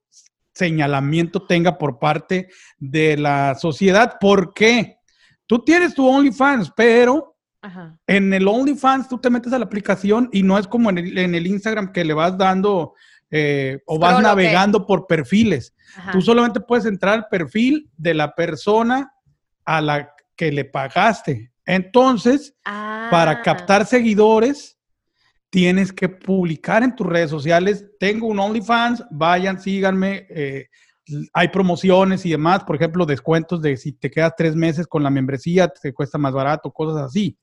[0.55, 2.47] señalamiento tenga por parte
[2.79, 4.19] de la sociedad.
[4.21, 4.99] ¿Por qué?
[5.47, 7.36] Tú tienes tu OnlyFans, pero
[7.67, 7.99] Ajá.
[8.07, 11.19] en el OnlyFans tú te metes a la aplicación y no es como en el,
[11.19, 12.95] en el Instagram que le vas dando
[13.31, 15.75] eh, o vas navegando por perfiles.
[15.97, 16.13] Ajá.
[16.13, 19.13] Tú solamente puedes entrar al perfil de la persona
[19.65, 21.51] a la que le pagaste.
[21.65, 23.09] Entonces, Ah.
[23.11, 24.79] para captar seguidores,
[25.51, 30.69] tienes que publicar en tus redes sociales, tengo un OnlyFans, vayan, síganme, eh,
[31.33, 35.11] hay promociones y demás, por ejemplo, descuentos de si te quedas tres meses con la
[35.11, 37.37] membresía, te cuesta más barato, cosas así.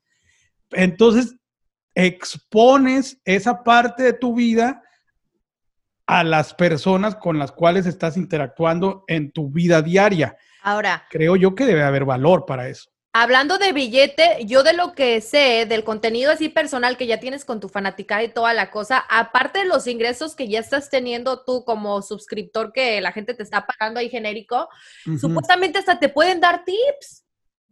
[0.76, 1.36] Entonces,
[1.96, 4.82] expones esa parte de tu vida
[6.06, 10.38] a las personas con las cuales estás interactuando en tu vida diaria.
[10.62, 12.90] Ahora, creo yo que debe haber valor para eso.
[13.16, 17.46] Hablando de billete, yo de lo que sé, del contenido así personal que ya tienes
[17.46, 21.44] con tu fanática y toda la cosa, aparte de los ingresos que ya estás teniendo
[21.44, 24.68] tú como suscriptor que la gente te está pagando ahí genérico,
[25.20, 27.23] supuestamente hasta te pueden dar tips.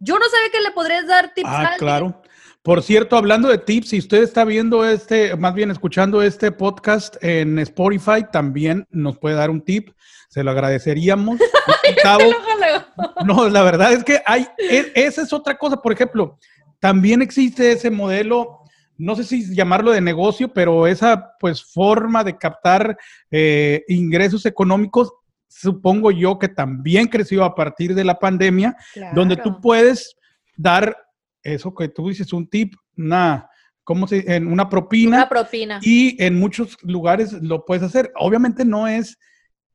[0.04, 1.48] Yo no sabía que le podrías dar tips.
[1.48, 2.20] Ah, claro.
[2.64, 7.24] Por cierto, hablando de tips, si usted está viendo este, más bien escuchando este podcast
[7.24, 9.92] en Spotify, también nos puede dar un tip.
[10.28, 11.40] Se lo agradeceríamos.
[13.26, 15.80] no, la verdad es que hay, e, esa es otra cosa.
[15.80, 16.40] Por ejemplo,
[16.80, 18.62] también existe ese modelo,
[18.98, 22.98] no sé si llamarlo de negocio, pero esa pues forma de captar
[23.30, 25.14] eh, ingresos económicos
[25.52, 28.76] supongo yo que también creció a partir de la pandemia,
[29.14, 30.16] donde tú puedes
[30.56, 30.96] dar
[31.44, 33.50] eso que tú dices, un tip, una,
[33.84, 35.18] ¿cómo se En una propina.
[35.18, 35.80] Una propina.
[35.82, 38.12] Y en muchos lugares lo puedes hacer.
[38.16, 39.18] Obviamente no es,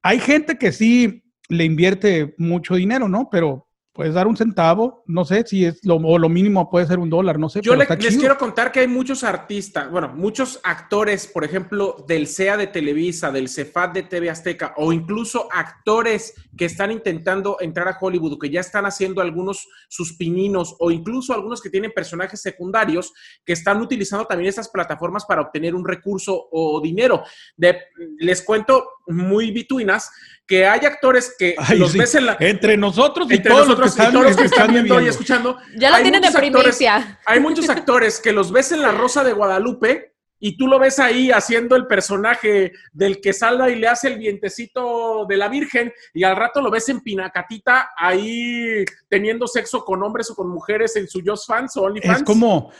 [0.02, 3.28] hay gente que sí le invierte mucho dinero, ¿no?
[3.30, 3.65] Pero
[3.96, 7.08] puedes dar un centavo, no sé si es lo, o lo mínimo puede ser un
[7.08, 7.62] dólar, no sé.
[7.62, 12.58] Yo les quiero contar que hay muchos artistas, bueno, muchos actores, por ejemplo, del CEA
[12.58, 17.96] de Televisa, del CEFAT de TV Azteca, o incluso actores que están intentando entrar a
[17.98, 23.14] Hollywood, que ya están haciendo algunos sus pininos, o incluso algunos que tienen personajes secundarios,
[23.46, 27.22] que están utilizando también estas plataformas para obtener un recurso o dinero.
[27.56, 27.78] De,
[28.18, 30.10] les cuento muy bituinas
[30.46, 32.36] que hay actores que los ves en la...
[32.40, 35.58] Entre nosotros y todos los que están, que están viendo y escuchando.
[35.76, 37.20] Ya lo tienen de primicia.
[37.26, 40.98] hay muchos actores que los ves en La Rosa de Guadalupe y tú lo ves
[40.98, 45.92] ahí haciendo el personaje del que salga y le hace el vientecito de la Virgen
[46.12, 50.96] y al rato lo ves en Pinacatita ahí teniendo sexo con hombres o con mujeres
[50.96, 52.18] en su Just Fans o OnlyFans.
[52.18, 52.70] Es como,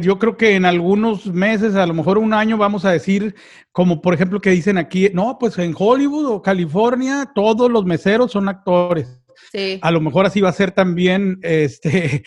[0.00, 3.34] yo creo que en algunos meses, a lo mejor un año, vamos a decir,
[3.72, 8.32] como por ejemplo que dicen aquí, no, pues en Hollywood o California todos los meseros
[8.32, 9.20] son actores.
[9.52, 9.78] Sí.
[9.82, 12.24] A lo mejor así va a ser también este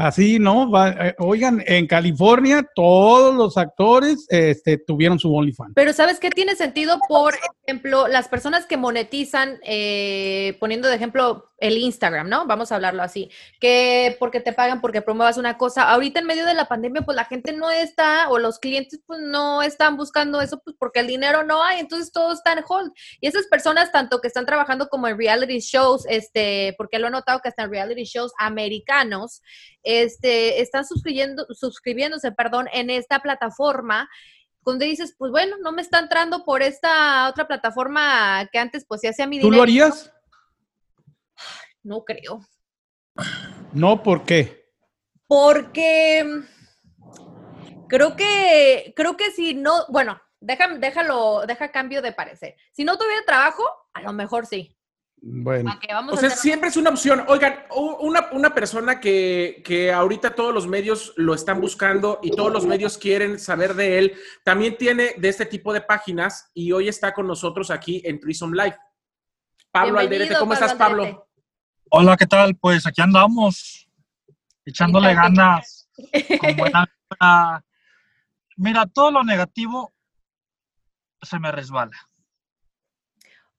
[0.00, 0.70] Así, ¿no?
[0.86, 5.72] Eh, oigan, en California todos los actores este, tuvieron su OnlyFans.
[5.74, 6.98] Pero ¿sabes qué tiene sentido?
[7.06, 7.34] Por
[7.66, 12.46] ejemplo, las personas que monetizan, eh, poniendo de ejemplo el Instagram, ¿no?
[12.46, 15.90] Vamos a hablarlo así, que porque te pagan porque promuevas una cosa.
[15.90, 19.20] Ahorita en medio de la pandemia, pues la gente no está, o los clientes pues
[19.20, 22.92] no están buscando eso, pues porque el dinero no hay, entonces todo está en hold.
[23.20, 27.10] Y esas personas, tanto que están trabajando como en reality shows, este, porque lo he
[27.10, 29.42] notado que hasta en reality shows americanos,
[29.82, 34.08] este, están suscribiendo, suscribiéndose, perdón, en esta plataforma
[34.62, 39.00] donde dices, pues bueno, no me está entrando por esta otra plataforma que antes pues
[39.00, 39.50] se hacía mi dinero.
[39.50, 40.12] ¿Tú lo harías?
[41.82, 42.40] No creo.
[43.72, 44.66] No, ¿por qué?
[45.26, 46.24] Porque
[47.88, 52.56] creo que, creo que si no, bueno, déjame, déjalo, deja cambio de parecer.
[52.72, 54.76] Si no tuviera trabajo, a lo mejor sí.
[55.22, 55.78] Bueno.
[56.10, 57.24] o sea, siempre es una opción.
[57.28, 57.64] Oigan,
[58.00, 62.64] una, una persona que, que, ahorita todos los medios lo están buscando y todos los
[62.64, 67.12] medios quieren saber de él, también tiene de este tipo de páginas y hoy está
[67.12, 68.78] con nosotros aquí en Prism Live.
[69.70, 71.28] Pablo Alderete, ¿cómo estás, Pablo?
[71.92, 72.54] Hola, ¿qué tal?
[72.54, 73.88] Pues aquí andamos,
[74.64, 75.90] echándole ganas.
[78.56, 79.92] Mira, todo lo negativo
[81.20, 81.96] se me resbala.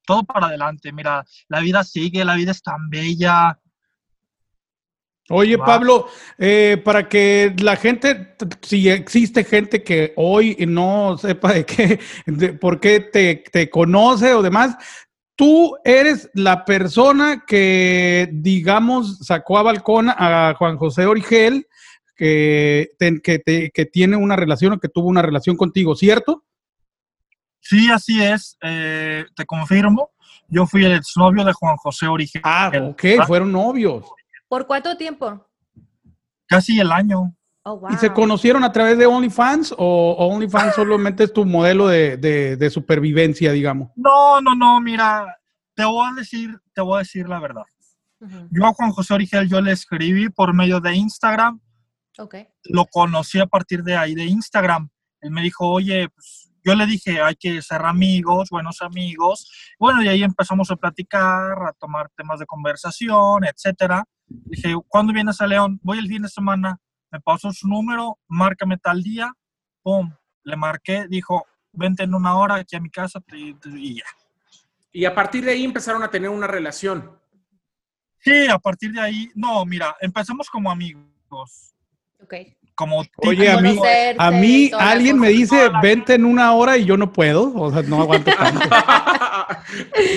[0.06, 0.94] Todo para adelante.
[0.94, 3.60] Mira, la vida sigue, la vida es tan bella.
[5.28, 11.65] Oye, Pablo, eh, para que la gente, si existe gente que hoy no sepa de
[11.65, 14.78] qué, de por qué te, te conoce o demás,
[15.41, 21.65] tú eres la persona que, digamos, sacó a balcón a Juan José Origel,
[22.15, 22.89] que,
[23.23, 26.43] que, tiene una relación o que tuvo una relación contigo, ¿cierto?
[27.60, 28.56] Sí, así es.
[28.62, 30.12] Eh, te confirmo.
[30.47, 32.43] Yo fui el exnovio de Juan José Origel.
[32.45, 34.06] Ah, ok, fueron novios.
[34.47, 35.43] ¿Por cuánto tiempo?
[36.45, 37.36] Casi el año.
[37.63, 42.69] Oh, ¿Y se conocieron a través de OnlyFans o OnlyFans solamente es tu modelo de,
[42.71, 43.91] supervivencia, digamos?
[43.95, 45.38] No, no, no, mira,
[45.76, 47.63] te voy a decir, te voy a decir la verdad.
[48.50, 51.60] Yo a Juan José Origel yo le escribí por medio de Instagram.
[52.17, 52.47] Okay.
[52.65, 54.89] Lo conocí a partir de ahí, de Instagram.
[55.21, 59.50] Él me dijo, oye, pues yo le dije, hay que ser amigos, buenos amigos.
[59.80, 64.04] Bueno, y ahí empezamos a platicar, a tomar temas de conversación, etcétera.
[64.28, 65.80] Dije, ¿cuándo vienes a León?
[65.84, 66.80] Voy el fin de semana
[67.12, 69.34] me pasó su número, márcame tal día,
[69.84, 70.12] pum,
[70.43, 74.06] le marqué, dijo, vente en una hora aquí a mi casa y, y ya.
[74.93, 77.19] Y a partir de ahí empezaron a tener una relación.
[78.19, 81.76] Sí, a partir de ahí, no, mira, empezamos como amigos,
[82.21, 82.36] Ok.
[82.75, 83.79] Como Oye, a mí,
[84.17, 87.53] a mí alguien me dice, vente en una hora y yo no puedo.
[87.55, 88.67] O sea, no aguanto tanto.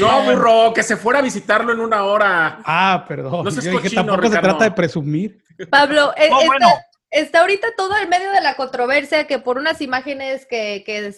[0.00, 2.60] no, burro, que se fuera a visitarlo en una hora.
[2.64, 3.44] Ah, perdón.
[3.44, 5.42] No yo dije, cochino, tampoco se trata de presumir.
[5.70, 6.68] Pablo, eh, No, está, bueno.
[7.10, 11.12] está ahorita todo en medio de la controversia que por unas imágenes que, que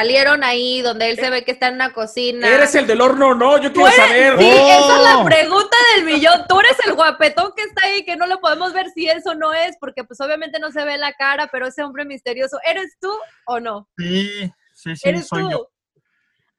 [0.00, 2.46] salieron ahí donde él se ve que está en una cocina.
[2.48, 3.56] ¿Eres el del horno no?
[3.58, 4.38] Yo quiero eres- saber.
[4.38, 5.24] Sí, esa es la Oh.
[5.24, 6.44] pregunta del millón.
[6.46, 9.54] Tú eres el guapetón que está ahí, que no lo podemos ver si eso no
[9.54, 13.10] es, porque pues obviamente no se ve la cara, pero ese hombre misterioso, ¿eres tú
[13.46, 13.88] o no?
[13.96, 15.50] Sí, sí, sí, ¿Eres soy tú?
[15.50, 15.68] yo.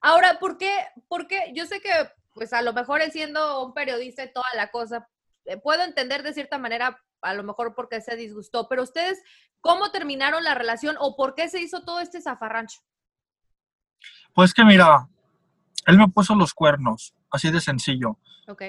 [0.00, 0.72] Ahora, ¿por qué?
[1.08, 1.52] ¿por qué?
[1.54, 1.90] Yo sé que,
[2.34, 5.08] pues a lo mejor él siendo un periodista y toda la cosa,
[5.44, 9.20] eh, puedo entender de cierta manera, a lo mejor porque se disgustó, pero ustedes,
[9.60, 12.80] ¿cómo terminaron la relación o por qué se hizo todo este zafarrancho?
[14.38, 15.08] Pues que mira,
[15.84, 18.20] él me puso los cuernos, así de sencillo.
[18.46, 18.62] Ok.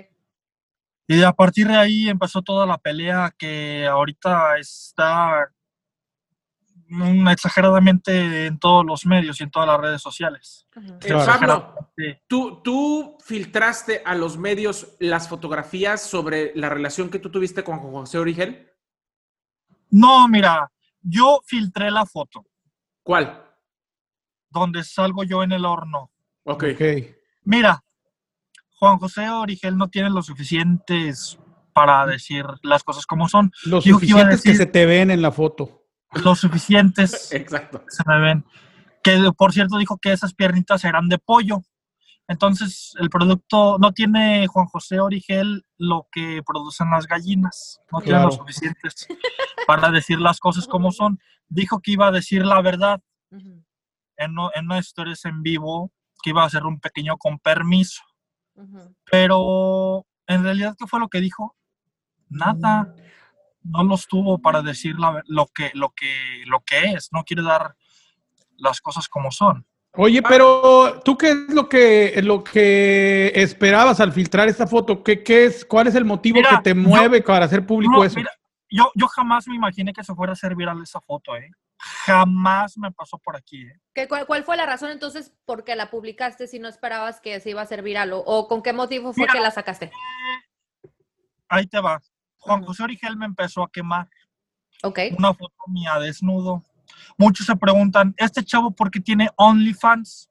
[1.06, 5.52] Y a partir de ahí empezó toda la pelea que ahorita está
[7.30, 10.68] exageradamente en todos los medios y en todas las redes sociales.
[10.76, 10.98] Ujú.
[11.04, 11.24] Eh.
[11.24, 12.18] Pablo, Sí.
[12.26, 17.78] ¿tú, ¿tú filtraste a los medios las fotografías sobre la relación que tú tuviste con
[17.78, 18.74] José Origel?
[19.92, 20.72] No, mira,
[21.04, 22.44] yo filtré la foto
[23.04, 23.49] ¿Cuál?
[24.50, 26.12] Donde salgo yo en el horno.
[26.44, 26.64] Ok.
[26.74, 26.82] Ok.
[27.44, 27.84] Mira,
[28.78, 31.38] Juan José Origel no tiene lo suficientes
[31.74, 33.52] para decir las cosas como son.
[33.66, 35.84] Los Yo suficientes que decir- se te ven en la foto.
[36.24, 37.84] Lo suficientes Exacto.
[37.90, 38.46] se me ven.
[39.04, 41.62] Que por cierto dijo que esas piernitas eran de pollo.
[42.28, 47.80] Entonces, el producto no tiene Juan José Origel lo que producen las gallinas.
[47.92, 48.44] No tiene lo Claro.
[48.44, 49.08] suficientes
[49.66, 51.20] para decir las cosas como son.
[51.48, 53.64] Dijo que iba a decir la verdad Ujú,
[54.20, 58.04] en, no- en una historias en vivo, que iba a hacer un pequeño con permiso.
[59.10, 61.56] Pero, en realidad, ¿qué fue lo que dijo?
[62.30, 62.94] Nada.
[63.64, 67.10] No los tuvo para decir la lo, que, lo, que, lo que es.
[67.12, 67.76] No quiere dar
[68.58, 69.66] las cosas como son.
[69.94, 75.04] Oye, pero tú qué es lo que lo que esperabas al filtrar esta foto?
[75.04, 75.66] ¿Qué, qué es?
[75.66, 78.18] ¿Cuál es el motivo Mira, que te yo- mueve para hacer público No, eso?
[78.18, 78.32] mira,
[78.70, 81.50] yo, yo jamás me imaginé que se fuera a hacer viral esa foto, ¿eh?
[81.80, 83.80] Jamás me pasó por aquí, ¿eh?
[83.94, 87.40] ¿Qué- cuál, cuál fue la razón entonces por qué la publicaste si no esperabas que
[87.40, 88.12] se iba a hacer viral?
[88.14, 89.34] ¿O, o con qué motivo fue Mira.
[89.34, 89.92] que la sacaste?
[91.48, 92.00] Ahí te va.
[92.40, 92.64] Juan.
[92.64, 94.08] José Origel me empezó a quemar
[94.84, 95.00] Ok.
[95.18, 96.64] una foto mía desnudo.
[97.18, 100.30] Muchos se preguntan, ¿este chavo por qué tiene OnlyFans?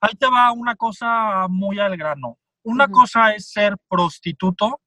[0.00, 2.38] Ahí te va una cosa muy al grano.
[2.62, 4.80] Una cosa es ser prostituto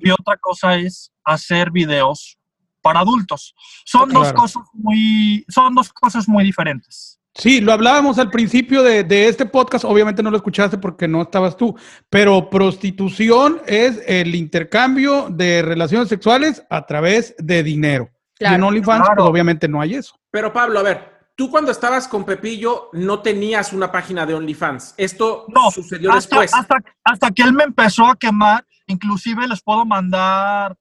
[0.00, 2.38] y otra cosa es hacer videos
[2.84, 3.54] para adultos.
[3.86, 4.12] Son Ok.
[4.12, 4.38] dos Claro.
[4.38, 7.18] cosas muy, son dos cosas muy diferentes.
[7.36, 11.22] Sí, lo hablábamos al principio de, de este podcast, obviamente no lo escuchaste porque no
[11.22, 11.74] estabas tú,
[12.08, 18.10] pero prostitución es el intercambio de relaciones sexuales a través de dinero.
[18.38, 18.66] Y en Claro.
[18.68, 19.14] OnlyFans, Claro.
[19.22, 20.14] pues obviamente no hay eso.
[20.30, 24.94] Pero Pablo, a ver, tú cuando estabas con Pepillo no tenías una página de OnlyFans.
[24.96, 26.54] Esto No, sucedió hasta, después.
[26.54, 30.76] hasta, hasta que él me empezó a quemar, inclusive les puedo mandar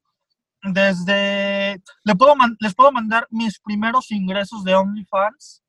[0.63, 5.61] desde, le puedo les puedo mandar mis primeros ingresos de OnlyFans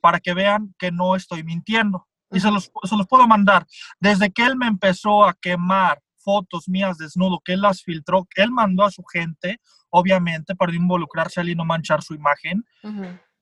[0.00, 2.06] para que vean que no estoy mintiendo.
[2.30, 3.66] Y se los, se los puedo mandar.
[4.00, 8.42] Desde que él me empezó a quemar fotos mías desnudo, que él las filtró, que
[8.42, 12.64] él mandó a su gente, obviamente, para involucrarse él y no manchar su imagen,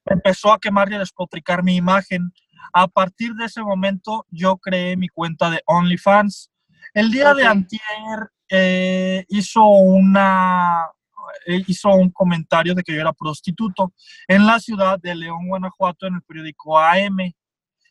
[0.05, 2.33] empezó a quemar y a despotricar mi imagen.
[2.73, 6.51] A partir de ese momento, yo creé mi cuenta de OnlyFans.
[6.93, 10.87] El día de antier eh, hizo una
[11.47, 13.95] eh, hizo un comentario de que yo era prostituto
[14.29, 17.33] en la ciudad de León, Guanajuato, en el periódico AM.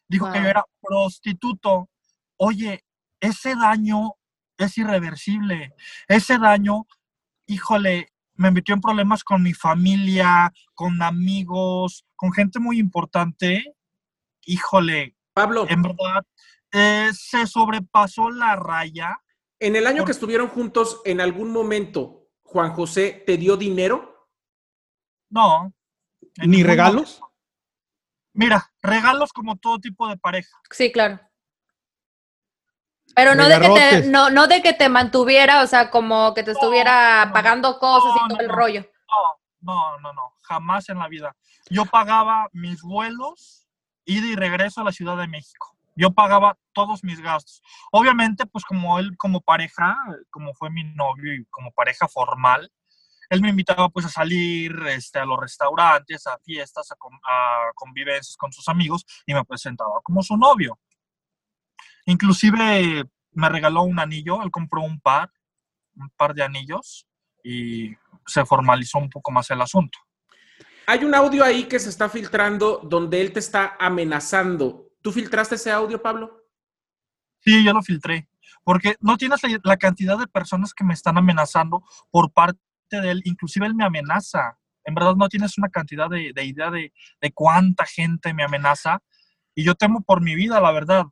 [0.07, 1.89] Dijo que yo era prostituto.
[2.37, 2.83] Oye,
[3.19, 4.13] ese daño
[4.55, 5.73] es irreversible.
[6.07, 6.85] Ese daño,
[7.47, 13.75] híjole, me metió en problemas con mi familia, con amigos, con gente muy importante.
[14.45, 16.23] Híjole, Pablo, en verdad,
[16.71, 19.17] eh, se sobrepasó la raya.
[19.61, 24.27] En el año por- que estuvieron juntos, ¿en algún momento Juan José te dio dinero?
[25.29, 25.71] No.
[26.37, 27.19] ¿Ni regalos?
[27.19, 27.31] momento.
[28.33, 30.57] Mira, regalos como todo tipo de pareja.
[30.71, 31.19] Sí, claro.
[33.15, 36.43] Pero no de, que te, no, no de que te mantuviera, o sea, como que
[36.43, 38.55] te estuviera no, pagando cosas no, y todo no, el no.
[38.55, 38.91] rollo.
[39.61, 41.35] No, no, no, no, jamás en la vida.
[41.69, 43.67] Yo pagaba mis vuelos,
[44.05, 45.75] ida y regreso a la Ciudad de México.
[46.01, 47.61] Yo pagaba todos mis gastos.
[47.91, 49.95] Obviamente, pues como él como pareja,
[50.31, 52.71] como fue mi novio y como pareja formal,
[53.29, 58.35] él me invitaba pues a salir este, a los restaurantes, a fiestas, a, a convivencias
[58.35, 60.79] con sus amigos y me presentaba como su novio.
[62.07, 65.31] Inclusive me regaló un anillo, él compró un par,
[65.95, 67.05] un par de anillos
[67.43, 67.95] y
[68.25, 69.99] se formalizó un poco más el asunto.
[70.87, 74.90] Hay un audio ahí que se está filtrando donde él te está amenazando.
[75.01, 76.45] ¿Tú filtraste ese audio, Pablo?
[77.39, 78.29] Sí, yo lo filtré,
[78.63, 83.21] porque no tienes la, cantidad de personas que me están amenazando por parte de él,
[83.25, 84.59] inclusive él me amenaza.
[84.83, 88.99] En verdad no tienes una cantidad de, idea de, de cuánta gente me amenaza
[89.55, 91.05] y yo temo por mi vida, la verdad.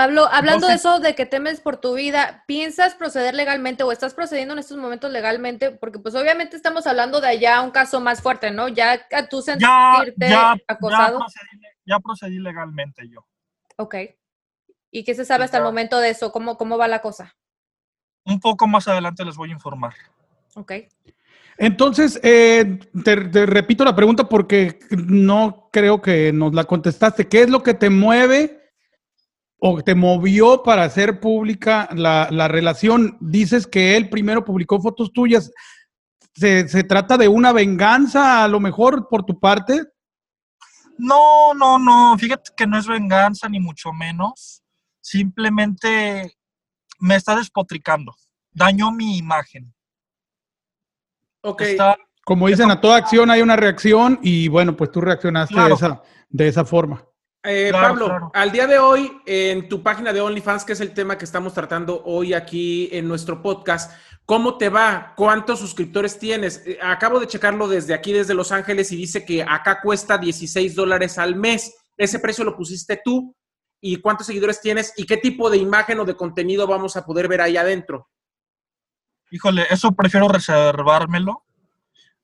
[0.00, 4.14] Pablo, hablando de eso, de que temes por tu vida, ¿piensas proceder legalmente o estás
[4.14, 5.72] procediendo en estos momentos legalmente?
[5.72, 8.68] Porque pues obviamente estamos hablando de allá un caso más fuerte, ¿no?
[8.68, 11.18] Ya a tú sentirte ya, acosado.
[11.18, 13.26] Ya procedí, ya procedí, legalmente yo.
[13.76, 13.94] Ok.
[14.90, 16.32] ¿Y qué se sabe hasta el momento de eso?
[16.32, 17.36] ¿Cómo, ¿Cómo va la cosa?
[18.24, 19.92] Un poco más adelante les voy a informar.
[20.54, 20.72] Ok.
[21.58, 27.28] Entonces, eh, te, repito la pregunta porque no creo que nos la contestaste.
[27.28, 28.59] ¿Qué es lo que te mueve
[29.60, 33.18] o te movió para hacer pública la, relación.
[33.20, 35.52] Dices que él primero publicó fotos tuyas.
[36.34, 39.84] ¿Se, trata de una venganza a lo mejor por tu parte?
[40.96, 42.16] No, no, no.
[42.18, 44.62] Fíjate que no es venganza ni mucho menos.
[45.00, 46.36] Simplemente
[46.98, 48.14] me está despotricando.
[48.52, 49.74] Dañó mi imagen.
[51.42, 51.62] Ok.
[52.24, 56.48] Como dicen, a toda acción hay una reacción y bueno, pues tú reaccionaste esa, de
[56.48, 57.04] esa forma.
[57.42, 61.16] Eh, Pablo, al día de hoy, en tu página de OnlyFans, que es el tema
[61.16, 65.14] que estamos tratando hoy aquí en nuestro podcast, ¿cómo te va?
[65.16, 66.62] ¿Cuántos suscriptores tienes?
[66.66, 70.74] Eh, acabo de checarlo desde aquí, desde Los Ángeles, y dice que acá cuesta 16
[70.74, 71.74] dólares al mes.
[71.96, 73.34] ¿Ese precio lo pusiste tú?
[73.80, 74.92] ¿Y cuántos seguidores tienes?
[74.98, 78.10] ¿Y qué tipo de imagen o de contenido vamos a poder ver ahí adentro?
[79.30, 81.44] Híjole, eso prefiero reservármelo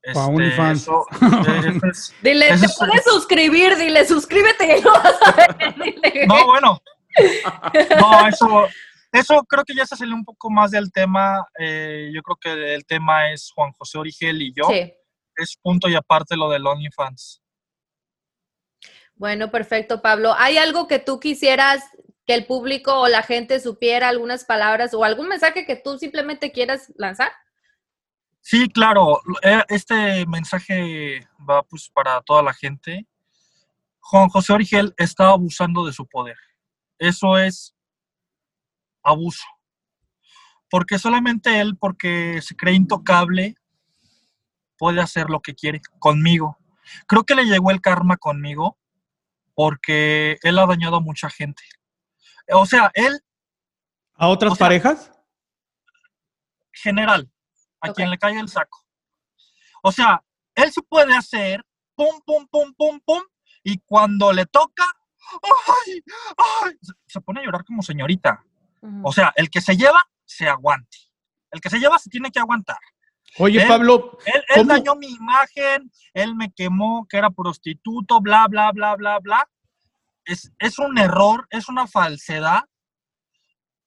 [0.07, 0.89] este, OnlyFans.
[2.21, 4.81] dile, te puedes suscribir, dile, suscríbete.
[6.27, 6.81] no, bueno.
[7.99, 8.67] No, eso,
[9.11, 11.45] eso creo que ya se salió un poco más del tema.
[11.59, 14.69] Eh, yo creo que el tema es Juan José Origel y yo.
[15.35, 17.41] Es punto y aparte lo del OnlyFans.
[19.15, 20.33] Bueno, perfecto, Pablo.
[20.37, 21.83] ¿Hay algo que tú quisieras
[22.25, 26.53] que el público o la gente supiera, algunas palabras o algún mensaje que tú simplemente
[26.53, 27.31] quieras lanzar?
[28.49, 29.19] Sí, claro.
[29.41, 33.05] Eh, este mensaje va pues para toda la gente.
[33.99, 36.37] Juan José Origel está abusando de su poder.
[36.97, 37.75] Eso es
[39.03, 39.43] abuso.
[40.69, 43.55] Porque solamente él, porque se cree intocable,
[44.77, 46.57] puede hacer lo que quiere conmigo.
[47.05, 48.77] Creo que le llegó el karma conmigo
[49.55, 51.63] porque él ha dañado a mucha gente.
[52.53, 53.19] O sea, él...
[54.13, 55.11] ¿A otras parejas?
[56.71, 57.29] General
[57.81, 58.83] a quien le cae el saco.
[59.83, 60.23] O sea,
[60.55, 61.63] él se puede hacer
[61.95, 63.21] pum, pum, pum, pum, pum,
[63.63, 64.85] y cuando le toca,
[65.43, 66.03] ¡ay!
[66.63, 66.77] ¡ay!
[67.05, 68.43] Se pone a llorar como señorita.
[69.03, 70.97] O sea, el que se lleva, se aguante.
[71.51, 72.77] El que se lleva se tiene que aguantar.
[73.39, 74.17] Oye, Pablo.
[74.55, 79.49] Él, dañó mi imagen, él me quemó que era prostituto, bla, bla, bla, bla, bla.
[80.25, 82.63] Es, es un error, es una falsedad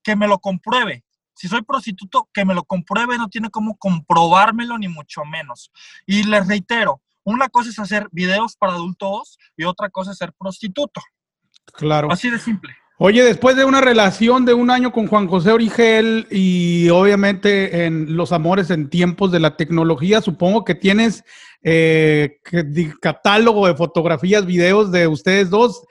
[0.03, 1.05] que me lo compruebe.
[1.41, 5.73] Si soy prostituto, que me lo compruebe, no tiene cómo comprobármelo ni mucho menos.
[6.05, 10.35] Y les reitero, una cosa es hacer videos para adultos y otra cosa es ser
[10.39, 11.01] prostituto.
[11.73, 12.13] Claro.
[12.13, 12.75] Así de simple.
[12.99, 18.19] Oye, después de una relación de un año con Juan José Origel y obviamente en
[18.19, 21.25] los amores en tiempos de la tecnología, supongo que tienes
[21.63, 22.37] eh,
[23.01, 25.87] catálogo de fotografías, videos de ustedes dos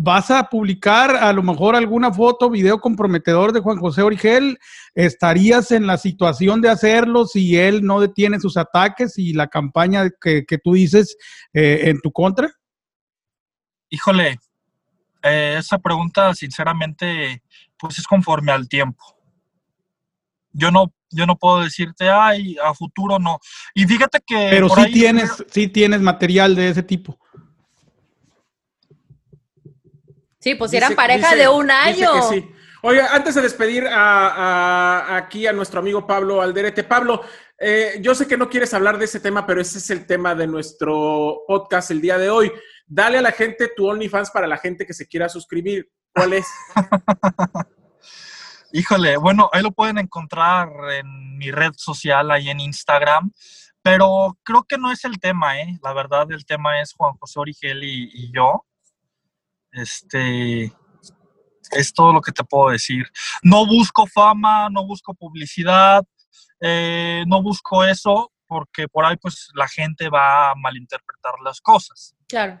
[0.00, 4.56] vas a publicar a lo mejor alguna foto, video comprometedor de Juan José Origel,
[4.94, 10.08] ¿estarías en la situación de hacerlo si él no detiene sus ataques y la campaña
[10.20, 11.16] que, tú dices
[11.52, 12.48] eh, en tu contra?
[13.90, 14.38] Híjole,
[15.24, 17.42] eh, esa pregunta sinceramente
[17.76, 19.04] pues es conforme al tiempo.
[20.52, 23.40] Yo no, yo no puedo decirte, ay, a futuro no.
[23.74, 24.46] Y fíjate que...
[24.48, 27.18] Pero sí tienes, sí tienes material de ese tipo.
[30.48, 32.10] Sí, pues eran pareja de un año.
[32.80, 37.22] Oye, antes de despedir a, aquí a nuestro amigo Pablo Alderete, Pablo,
[37.58, 40.34] eh, yo sé que no quieres hablar de ese tema, pero ese es el tema
[40.34, 42.50] de nuestro podcast el día de hoy.
[42.86, 45.90] Dale a la gente tu OnlyFans para la gente que se quiera suscribir.
[46.14, 46.46] ¿Cuál es?
[48.72, 53.32] Híjole, bueno, ahí lo pueden encontrar en mi red social, ahí en Instagram,
[53.82, 55.78] pero creo que no es el tema, ¿eh?
[55.82, 58.64] La verdad, el tema es Juan José Origel y yo.
[59.72, 60.72] Este,
[61.72, 63.06] es todo lo que te puedo decir.
[63.42, 66.04] No busco fama, no busco publicidad.
[66.60, 72.14] eh, no busco eso porque por ahí pues la gente va a malinterpretar las cosas.
[72.26, 72.60] Claro.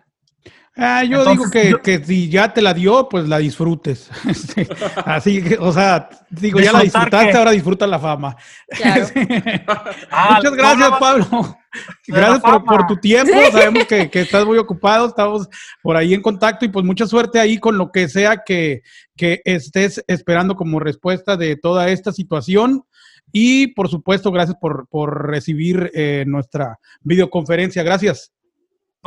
[0.80, 4.08] Ah, yo Entonces, digo que, yo- que si ya te la dio, pues la disfrutes.
[4.28, 4.68] Este,
[5.04, 8.36] Así que, o sea, digo, ya la disfrutaste, ahora disfruta la fama.
[8.68, 9.06] Claro.
[10.10, 11.58] Ah, Muchas gracias, no, Pablo.
[12.06, 13.32] Gracias por tu tiempo.
[13.52, 15.48] Sabemos que, que estás muy ocupado, estamos
[15.82, 18.82] por ahí en contacto y pues mucha suerte ahí con lo que sea que,
[19.16, 22.84] que estés esperando como respuesta de toda esta situación.
[23.32, 27.82] Y por supuesto, gracias por, por recibir eh, nuestra videoconferencia.
[27.82, 28.32] Gracias.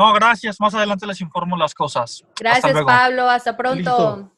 [0.02, 0.60] No, gracias.
[0.60, 2.24] Más adelante les informo las cosas.
[2.40, 2.74] Gracias.
[2.84, 3.30] Pablo.
[3.30, 4.32] Hasta pronto.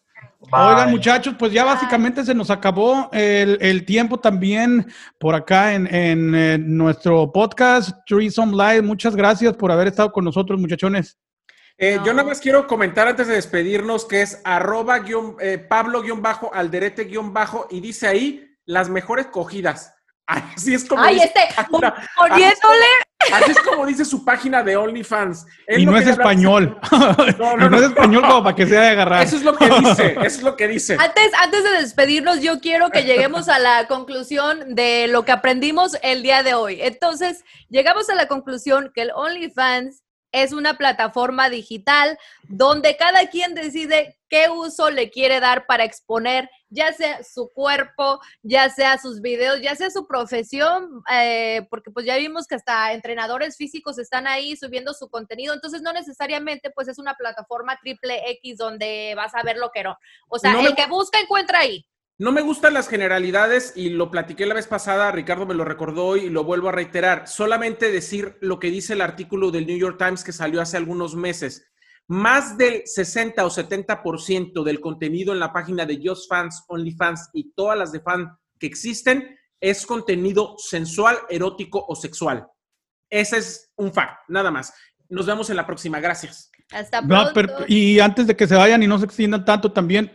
[0.52, 1.74] Oigan, muchachos, pues ya Bye.
[1.74, 7.92] básicamente se nos acabó el, el tiempo también por acá en, en, eh, nuestro podcast
[8.06, 8.82] Threesome Live.
[8.82, 11.18] Muchas gracias por haber estado con nosotros, muchachones.
[11.78, 12.06] Eh, No.
[12.06, 16.22] Yo nada más quiero comentar antes de despedirnos que es arroba guion, eh, Pablo guion
[16.22, 19.94] bajo alderete guion bajo y dice ahí las mejores cogidas.
[20.28, 21.64] Así es como Ay, dice este,
[22.18, 22.86] poniéndole.
[23.32, 25.46] así es como dice su página de OnlyFans.
[25.68, 26.78] Él Y no es hablar- español.
[27.38, 29.24] No, Y no, no es español como para que sea de agarrar.
[29.24, 30.96] Eso es lo que dice, eso es lo que dice.
[31.00, 35.98] Antes, antes de despedirnos, yo quiero que lleguemos a la conclusión de lo que aprendimos
[36.02, 36.80] el día de hoy.
[36.82, 40.03] Entonces, llegamos a la conclusión que el OnlyFans
[40.34, 42.18] es una plataforma digital
[42.50, 48.20] donde cada quien decide qué uso le quiere dar para exponer, ya sea su cuerpo,
[48.42, 52.94] ya sea sus videos, ya sea su profesión, eh, porque pues ya vimos que hasta
[52.94, 58.32] entrenadores físicos están ahí subiendo su contenido, entonces no necesariamente pues es una plataforma triple
[58.32, 59.96] X donde vas a ver lo que no.
[60.30, 61.86] O sea, No me el que busca encuentra ahí.
[62.24, 66.06] No me gustan las generalidades y lo platiqué la vez pasada, Ricardo me lo recordó
[66.06, 67.28] hoy y lo vuelvo a reiterar.
[67.28, 71.18] Solamente decir lo que dice el artículo del New York Times que salió hace algunos
[71.18, 71.70] meses.
[72.08, 77.52] Más del 60 o 70% del contenido en la página de Just Fans, OnlyFans y
[77.52, 82.48] todas las de fan que existen es contenido sensual, erótico o sexual.
[83.10, 84.74] Ese es un fact, nada más.
[85.10, 86.00] Nos vemos en la próxima.
[86.00, 86.50] Gracias.
[86.72, 87.34] Hasta No, pronto.
[87.34, 90.10] pero- y antes de que se vayan y no se extiendan tanto, también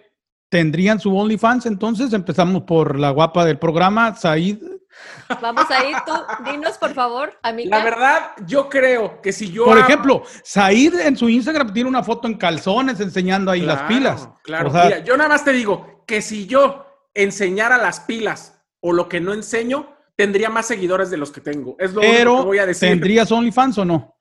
[0.48, 1.66] tendrían su OnlyFans.
[1.66, 4.58] Entonces empezamos por la guapa del programa, Said.
[5.40, 6.12] Vamos a ir tú.
[6.50, 7.78] Dinos, por favor, amiga.
[7.78, 9.64] La verdad, yo creo que si yo...
[9.64, 14.28] Por ejemplo, Said en su Instagram tiene una foto en calzones enseñando ahí las pilas.
[14.42, 18.60] Claro, O sea, Mira, yo nada más te digo que si yo enseñara las pilas
[18.80, 21.76] o lo que no enseño, tendría más seguidores de los que tengo.
[21.78, 22.88] Es lo pero que voy a decir.
[22.88, 24.17] ¿tendrías OnlyFans o no?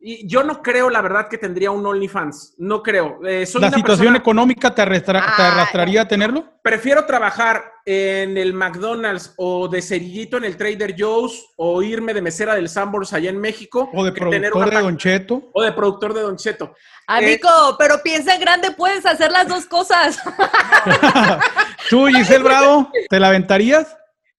[0.00, 2.54] Y yo no creo, la verdad, que tendría un OnlyFans.
[2.58, 3.18] No creo.
[3.26, 6.44] Eh, soy ¿La una situación persona- económica te, arrastra- te Ah, arrastraría a tenerlo?
[6.62, 12.22] Prefiero trabajar en el McDonald's o de cerillito en el Trader Joe's o irme de
[12.22, 13.90] mesera del Sambors allá en México.
[13.92, 15.50] ¿O de que tener productor una de pa- Don Cheto?
[15.52, 16.74] O de productor de Don Cheto.
[17.08, 20.16] Amigo, pero piensa en grande, puedes hacer las dos cosas.
[21.90, 23.96] ¿Tú, Giselle Bravo, te la aventarías?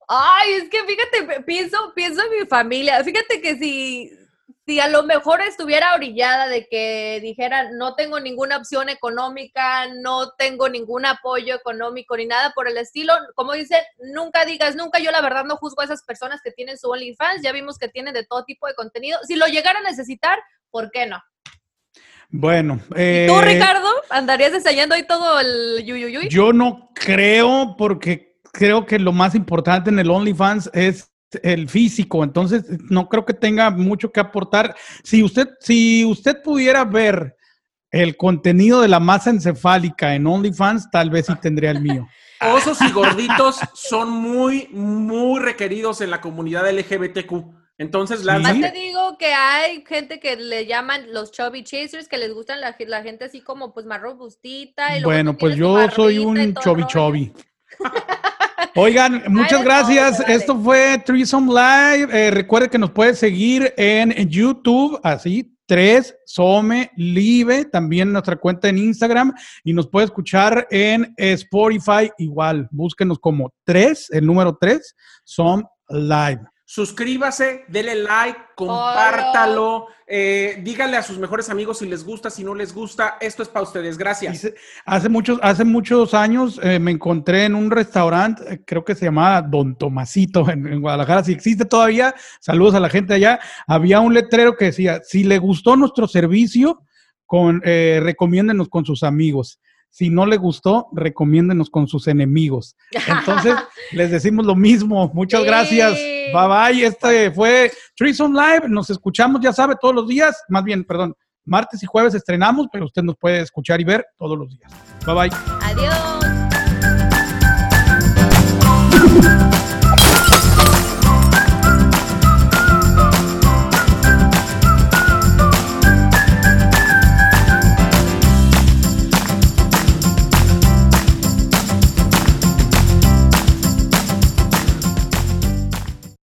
[0.07, 3.03] Ay, es que fíjate, pienso, pienso en mi familia.
[3.03, 4.11] Fíjate que si,
[4.69, 10.33] si a lo mejor estuviera orillada de que dijera no tengo ninguna opción económica, no
[10.37, 13.77] tengo ningún apoyo económico ni nada por el estilo, como dice,
[14.13, 14.99] nunca digas nunca.
[14.99, 17.41] Yo la verdad no juzgo a esas personas que tienen su OnlyFans.
[17.41, 19.17] Ya vimos que tienen de todo tipo de contenido.
[19.23, 20.37] Si lo llegara a necesitar,
[20.69, 21.19] ¿por qué no?
[22.29, 22.79] Bueno.
[22.91, 23.89] ¿Y eh, tú, Ricardo?
[24.11, 26.29] ¿Andarías ensayando ahí todo el yuyuyuy?
[26.29, 31.11] Yo no creo, porque creo que lo más importante en el OnlyFans es
[31.43, 34.75] el físico, entonces no creo que tenga mucho que aportar.
[35.03, 37.35] Si usted, si usted pudiera ver
[37.91, 42.07] el contenido de la masa encefálica en OnlyFans, tal vez sí tendría el mío.
[42.41, 47.59] Osos y gorditos son muy, muy requeridos en la comunidad LGBTQ.
[47.77, 52.33] Entonces, la, te digo que hay gente que le llaman los chubby chasers, que les
[52.33, 54.97] gustan la, la gente así como pues más robustita.
[54.97, 56.87] Y Bueno, pues yo soy un rollo.
[56.87, 57.33] chovi.
[58.75, 60.19] Oigan, muchas gracias.
[60.19, 60.33] vale.
[60.33, 62.09] Esto fue Threesome Live.
[62.11, 68.67] Eh, recuerde que nos puede seguir en YouTube, así, tres Some Live, también nuestra cuenta
[68.69, 69.33] en Instagram
[69.63, 72.67] y nos puede escuchar en Spotify igual.
[72.71, 76.41] Búsquenos como tres, el número tres, Some Live.
[76.69, 82.53] Suscríbase, dele like, compártalo, eh, díganle a sus mejores amigos si les gusta, si no
[82.53, 83.17] les gusta.
[83.19, 83.97] Esto es para ustedes.
[83.97, 84.33] Gracias.
[84.33, 84.53] Dice-
[84.85, 89.05] Hace muchos, hace muchos años eh, me encontré en un restaurante, eh, creo que se
[89.05, 93.99] llamaba Don Tomasito en, en Guadalajara, si existe todavía, saludos a la gente allá, había
[93.99, 96.83] un letrero que decía, si le gustó nuestro servicio,
[97.25, 99.59] con, eh, recomiéndenos con sus amigos.
[99.89, 102.75] Si no le gustó, recomiéndenos con sus enemigos.
[103.07, 103.55] Entonces,
[103.91, 105.09] les decimos lo mismo.
[105.13, 105.47] Muchas Sí.
[105.47, 105.93] gracias.
[105.93, 106.83] Bye bye.
[106.85, 108.69] Este fue Threesome Live.
[108.69, 110.41] Nos escuchamos, ya sabe, todos los días.
[110.47, 114.37] Más bien, perdón, martes y jueves estrenamos, pero usted nos puede escuchar y ver todos
[114.37, 114.71] los días.
[115.05, 115.31] Bye bye.
[115.63, 116.19] Adiós.